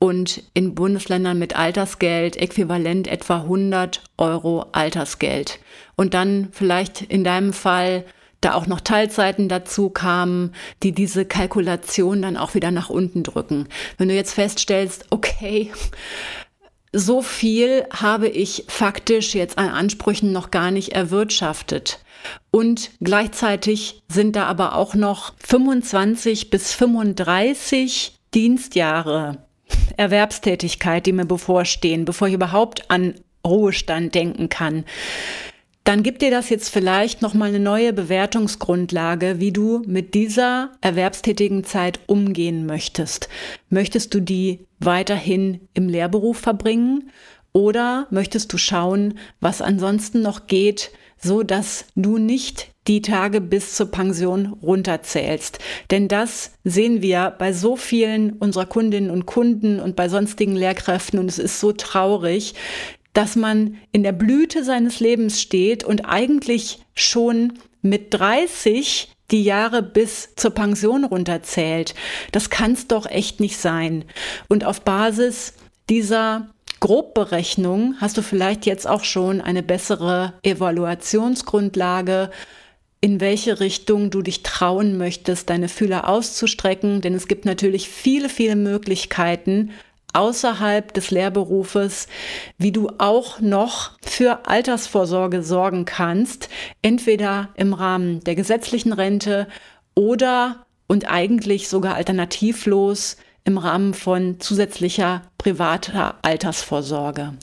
und 0.00 0.42
in 0.54 0.74
Bundesländern 0.74 1.38
mit 1.38 1.54
Altersgeld 1.54 2.36
äquivalent 2.36 3.06
etwa 3.06 3.42
100 3.42 4.02
Euro 4.18 4.66
Altersgeld. 4.72 5.60
Und 5.94 6.14
dann 6.14 6.48
vielleicht 6.50 7.02
in 7.02 7.22
deinem 7.22 7.52
Fall 7.52 8.04
da 8.40 8.54
auch 8.54 8.66
noch 8.66 8.80
Teilzeiten 8.80 9.48
dazu 9.48 9.88
kamen, 9.88 10.52
die 10.82 10.90
diese 10.90 11.24
Kalkulation 11.24 12.22
dann 12.22 12.36
auch 12.36 12.54
wieder 12.54 12.72
nach 12.72 12.90
unten 12.90 13.22
drücken. 13.22 13.68
Wenn 13.98 14.08
du 14.08 14.14
jetzt 14.14 14.34
feststellst, 14.34 15.06
okay, 15.10 15.70
so 16.94 17.22
viel 17.22 17.84
habe 17.92 18.28
ich 18.28 18.64
faktisch 18.68 19.34
jetzt 19.34 19.58
an 19.58 19.68
Ansprüchen 19.68 20.32
noch 20.32 20.50
gar 20.50 20.70
nicht 20.70 20.92
erwirtschaftet. 20.92 21.98
Und 22.50 22.90
gleichzeitig 23.00 24.02
sind 24.08 24.36
da 24.36 24.46
aber 24.46 24.76
auch 24.76 24.94
noch 24.94 25.34
25 25.40 26.50
bis 26.50 26.72
35 26.72 28.14
Dienstjahre 28.32 29.38
Erwerbstätigkeit, 29.96 31.04
die 31.04 31.12
mir 31.12 31.26
bevorstehen, 31.26 32.04
bevor 32.04 32.28
ich 32.28 32.34
überhaupt 32.34 32.90
an 32.90 33.14
Ruhestand 33.44 34.14
denken 34.14 34.48
kann 34.48 34.84
dann 35.84 36.02
gibt 36.02 36.22
dir 36.22 36.30
das 36.30 36.48
jetzt 36.48 36.70
vielleicht 36.70 37.20
nochmal 37.20 37.50
eine 37.50 37.60
neue 37.60 37.92
Bewertungsgrundlage, 37.92 39.38
wie 39.38 39.52
du 39.52 39.82
mit 39.86 40.14
dieser 40.14 40.72
erwerbstätigen 40.80 41.62
Zeit 41.62 42.00
umgehen 42.06 42.64
möchtest. 42.64 43.28
Möchtest 43.68 44.14
du 44.14 44.20
die 44.20 44.66
weiterhin 44.80 45.68
im 45.74 45.90
Lehrberuf 45.90 46.38
verbringen 46.38 47.10
oder 47.52 48.06
möchtest 48.10 48.52
du 48.52 48.58
schauen, 48.58 49.18
was 49.40 49.60
ansonsten 49.60 50.22
noch 50.22 50.46
geht, 50.46 50.90
so 51.18 51.42
dass 51.42 51.84
du 51.94 52.16
nicht 52.16 52.68
die 52.86 53.02
Tage 53.02 53.40
bis 53.40 53.74
zur 53.74 53.90
Pension 53.90 54.54
runterzählst. 54.62 55.58
Denn 55.90 56.08
das 56.08 56.52
sehen 56.64 57.02
wir 57.02 57.34
bei 57.38 57.52
so 57.52 57.76
vielen 57.76 58.34
unserer 58.34 58.66
Kundinnen 58.66 59.10
und 59.10 59.26
Kunden 59.26 59.80
und 59.80 59.96
bei 59.96 60.08
sonstigen 60.08 60.56
Lehrkräften 60.56 61.18
und 61.18 61.28
es 61.30 61.38
ist 61.38 61.60
so 61.60 61.72
traurig, 61.72 62.54
dass 63.14 63.36
man 63.36 63.78
in 63.92 64.02
der 64.02 64.12
Blüte 64.12 64.64
seines 64.64 65.00
Lebens 65.00 65.40
steht 65.40 65.82
und 65.82 66.02
eigentlich 66.02 66.80
schon 66.94 67.54
mit 67.80 68.12
30 68.12 69.08
die 69.30 69.42
Jahre 69.42 69.82
bis 69.82 70.34
zur 70.36 70.50
Pension 70.50 71.04
runterzählt. 71.04 71.94
Das 72.32 72.50
kann 72.50 72.72
es 72.72 72.88
doch 72.88 73.06
echt 73.06 73.40
nicht 73.40 73.56
sein. 73.56 74.04
Und 74.48 74.64
auf 74.64 74.82
Basis 74.82 75.54
dieser 75.88 76.48
Grobberechnung 76.80 77.94
hast 78.00 78.18
du 78.18 78.22
vielleicht 78.22 78.66
jetzt 78.66 78.86
auch 78.86 79.04
schon 79.04 79.40
eine 79.40 79.62
bessere 79.62 80.34
Evaluationsgrundlage, 80.42 82.30
in 83.00 83.20
welche 83.20 83.60
Richtung 83.60 84.10
du 84.10 84.22
dich 84.22 84.42
trauen 84.42 84.98
möchtest, 84.98 85.50
deine 85.50 85.68
Fühler 85.68 86.08
auszustrecken. 86.08 87.00
Denn 87.00 87.14
es 87.14 87.28
gibt 87.28 87.44
natürlich 87.44 87.88
viele, 87.88 88.28
viele 88.28 88.56
Möglichkeiten, 88.56 89.70
außerhalb 90.14 90.94
des 90.94 91.10
Lehrberufes, 91.10 92.06
wie 92.58 92.72
du 92.72 92.88
auch 92.98 93.40
noch 93.40 93.92
für 94.02 94.46
Altersvorsorge 94.46 95.42
sorgen 95.42 95.84
kannst, 95.84 96.48
entweder 96.82 97.50
im 97.56 97.74
Rahmen 97.74 98.20
der 98.20 98.34
gesetzlichen 98.34 98.92
Rente 98.92 99.48
oder 99.94 100.66
und 100.86 101.10
eigentlich 101.10 101.68
sogar 101.68 101.94
alternativlos 101.94 103.16
im 103.44 103.58
Rahmen 103.58 103.94
von 103.94 104.40
zusätzlicher 104.40 105.22
privater 105.38 106.16
Altersvorsorge. 106.22 107.34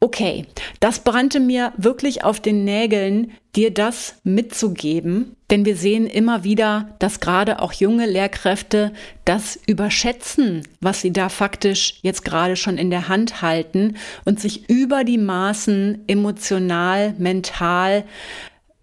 Okay, 0.00 0.46
das 0.80 1.00
brannte 1.00 1.40
mir 1.40 1.72
wirklich 1.76 2.24
auf 2.24 2.40
den 2.40 2.64
Nägeln, 2.64 3.32
dir 3.54 3.72
das 3.72 4.16
mitzugeben, 4.24 5.36
denn 5.50 5.64
wir 5.64 5.76
sehen 5.76 6.06
immer 6.06 6.44
wieder, 6.44 6.90
dass 6.98 7.20
gerade 7.20 7.60
auch 7.60 7.72
junge 7.72 8.06
Lehrkräfte 8.06 8.92
das 9.24 9.58
überschätzen, 9.66 10.66
was 10.80 11.00
sie 11.00 11.12
da 11.12 11.28
faktisch 11.28 11.98
jetzt 12.02 12.24
gerade 12.24 12.56
schon 12.56 12.78
in 12.78 12.90
der 12.90 13.08
Hand 13.08 13.42
halten 13.42 13.96
und 14.24 14.40
sich 14.40 14.68
über 14.68 15.04
die 15.04 15.18
Maßen 15.18 16.04
emotional, 16.06 17.14
mental 17.18 18.04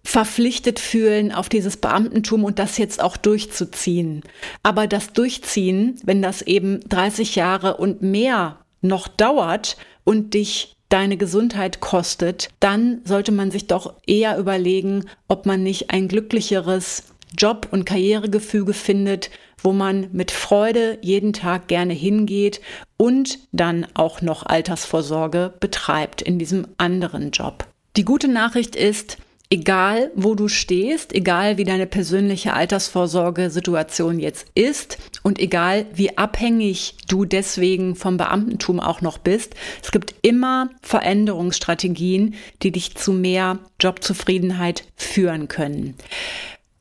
verpflichtet 0.04 0.78
fühlen, 0.78 1.32
auf 1.32 1.48
dieses 1.48 1.78
Beamtentum 1.78 2.44
und 2.44 2.58
das 2.58 2.78
jetzt 2.78 3.02
auch 3.02 3.16
durchzuziehen. 3.16 4.22
Aber 4.62 4.86
das 4.86 5.12
Durchziehen, 5.12 5.96
wenn 6.04 6.22
das 6.22 6.42
eben 6.42 6.80
30 6.88 7.34
Jahre 7.34 7.78
und 7.78 8.02
mehr 8.02 8.58
noch 8.82 9.08
dauert 9.08 9.76
und 10.04 10.34
dich 10.34 10.76
deine 10.90 11.16
Gesundheit 11.16 11.80
kostet, 11.80 12.50
dann 12.60 13.00
sollte 13.04 13.32
man 13.32 13.50
sich 13.50 13.66
doch 13.66 13.94
eher 14.06 14.38
überlegen, 14.38 15.06
ob 15.26 15.46
man 15.46 15.62
nicht 15.62 15.90
ein 15.90 16.06
glücklicheres 16.06 17.04
Job- 17.36 17.68
und 17.72 17.86
Karrieregefüge 17.86 18.74
findet, 18.74 19.30
wo 19.62 19.72
man 19.72 20.08
mit 20.12 20.30
Freude 20.30 20.98
jeden 21.00 21.32
Tag 21.32 21.66
gerne 21.68 21.94
hingeht 21.94 22.60
und 22.98 23.38
dann 23.50 23.86
auch 23.94 24.20
noch 24.20 24.44
Altersvorsorge 24.44 25.54
betreibt 25.58 26.20
in 26.20 26.38
diesem 26.38 26.68
anderen 26.76 27.30
Job. 27.30 27.66
Die 27.96 28.04
gute 28.04 28.28
Nachricht 28.28 28.76
ist, 28.76 29.18
egal 29.54 30.10
wo 30.16 30.34
du 30.34 30.48
stehst, 30.48 31.14
egal 31.14 31.58
wie 31.58 31.64
deine 31.64 31.86
persönliche 31.86 32.54
Altersvorsorgesituation 32.54 34.18
jetzt 34.18 34.48
ist 34.56 34.98
und 35.22 35.38
egal 35.38 35.86
wie 35.94 36.18
abhängig 36.18 36.96
du 37.06 37.24
deswegen 37.24 37.94
vom 37.94 38.16
Beamtentum 38.16 38.80
auch 38.80 39.00
noch 39.00 39.18
bist, 39.18 39.54
es 39.80 39.92
gibt 39.92 40.16
immer 40.22 40.70
Veränderungsstrategien, 40.82 42.34
die 42.62 42.72
dich 42.72 42.96
zu 42.96 43.12
mehr 43.12 43.60
Jobzufriedenheit 43.80 44.84
führen 44.96 45.46
können. 45.46 45.94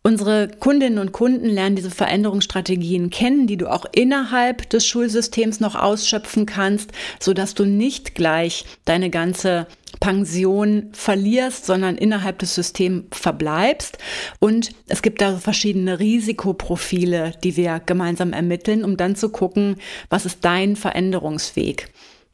Unsere 0.05 0.49
Kundinnen 0.49 0.99
und 0.99 1.13
Kunden 1.13 1.45
lernen 1.45 1.77
diese 1.77 1.89
Veränderungsstrategien 1.89 3.09
kennen, 3.09 3.47
die 3.47 3.55
du 3.55 3.71
auch 3.71 3.85
innerhalb 3.93 4.69
des 4.69 4.85
Schulsystems 4.85 5.61
noch 5.61 5.75
ausschöpfen 5.75 6.45
kannst, 6.45 6.91
so 7.21 7.33
dass 7.33 7.53
du 7.53 7.63
nicht 7.63 8.13
gleich 8.13 8.65
deine 8.83 9.09
ganze 9.09 9.65
Pension 10.01 10.89
verlierst, 10.91 11.65
sondern 11.65 11.95
innerhalb 11.95 12.39
des 12.39 12.53
Systems 12.53 13.05
verbleibst. 13.11 13.97
Und 14.39 14.71
es 14.89 15.01
gibt 15.03 15.21
da 15.21 15.37
verschiedene 15.37 15.99
Risikoprofile, 15.99 17.31
die 17.41 17.55
wir 17.55 17.79
gemeinsam 17.85 18.33
ermitteln, 18.33 18.83
um 18.83 18.97
dann 18.97 19.15
zu 19.15 19.29
gucken, 19.29 19.77
was 20.09 20.25
ist 20.25 20.39
dein 20.43 20.75
Veränderungsweg. 20.75 21.93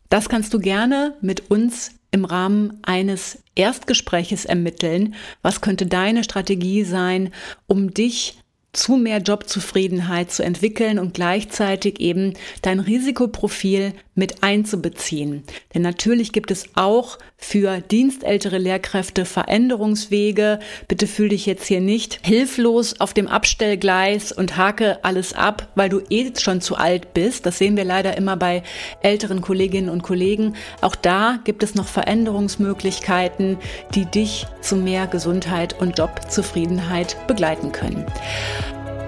Das 0.09 0.27
kannst 0.27 0.55
du 0.55 0.59
gerne 0.59 1.13
mit 1.21 1.51
uns 1.51 1.91
im 2.11 2.25
Rahmen 2.25 2.79
eines 2.81 3.39
Erstgespräches 3.55 4.45
ermitteln, 4.45 5.15
was 5.41 5.61
könnte 5.61 5.85
deine 5.85 6.23
Strategie 6.23 6.83
sein, 6.83 7.31
um 7.67 7.93
dich 7.93 8.37
zu 8.71 8.97
mehr 8.97 9.19
Jobzufriedenheit 9.19 10.31
zu 10.31 10.43
entwickeln 10.43 10.99
und 10.99 11.13
gleichzeitig 11.13 11.99
eben 11.99 12.33
dein 12.61 12.79
Risikoprofil 12.79 13.93
mit 14.19 14.43
einzubeziehen. 14.43 15.43
Denn 15.73 15.81
natürlich 15.81 16.31
gibt 16.31 16.51
es 16.51 16.65
auch 16.75 17.17
für 17.37 17.79
dienstältere 17.79 18.57
Lehrkräfte 18.57 19.25
Veränderungswege. 19.25 20.59
Bitte 20.87 21.07
fühl 21.07 21.29
dich 21.29 21.45
jetzt 21.45 21.65
hier 21.65 21.79
nicht 21.79 22.19
hilflos 22.23 22.99
auf 22.99 23.13
dem 23.13 23.27
Abstellgleis 23.27 24.31
und 24.31 24.57
hake 24.57 25.03
alles 25.03 25.33
ab, 25.33 25.69
weil 25.73 25.89
du 25.89 26.01
eh 26.09 26.31
schon 26.37 26.61
zu 26.61 26.75
alt 26.75 27.13
bist. 27.13 27.45
Das 27.45 27.57
sehen 27.57 27.77
wir 27.77 27.85
leider 27.85 28.17
immer 28.17 28.35
bei 28.35 28.61
älteren 29.01 29.41
Kolleginnen 29.41 29.89
und 29.89 30.03
Kollegen. 30.03 30.55
Auch 30.81 30.95
da 30.95 31.39
gibt 31.45 31.63
es 31.63 31.73
noch 31.73 31.87
Veränderungsmöglichkeiten, 31.87 33.57
die 33.95 34.05
dich 34.05 34.45
zu 34.61 34.75
mehr 34.75 35.07
Gesundheit 35.07 35.79
und 35.79 35.97
Jobzufriedenheit 35.97 37.15
begleiten 37.27 37.71
können. 37.71 38.05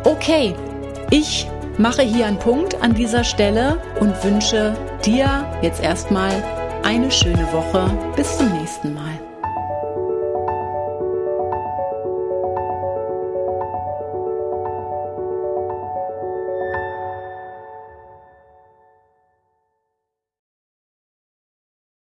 Okay, 0.05 0.55
ich 1.11 1.45
mache 1.77 2.01
hier 2.01 2.25
einen 2.25 2.39
Punkt 2.39 2.81
an 2.81 2.93
dieser 2.93 3.23
Stelle 3.23 3.77
und 3.99 4.23
wünsche 4.23 4.73
dir 5.05 5.45
jetzt 5.61 5.81
erstmal 5.81 6.31
eine 6.83 7.11
schöne 7.11 7.51
Woche. 7.51 7.89
Bis 8.15 8.37
zum 8.37 8.51
nächsten 8.57 8.93
Mal. 8.93 9.20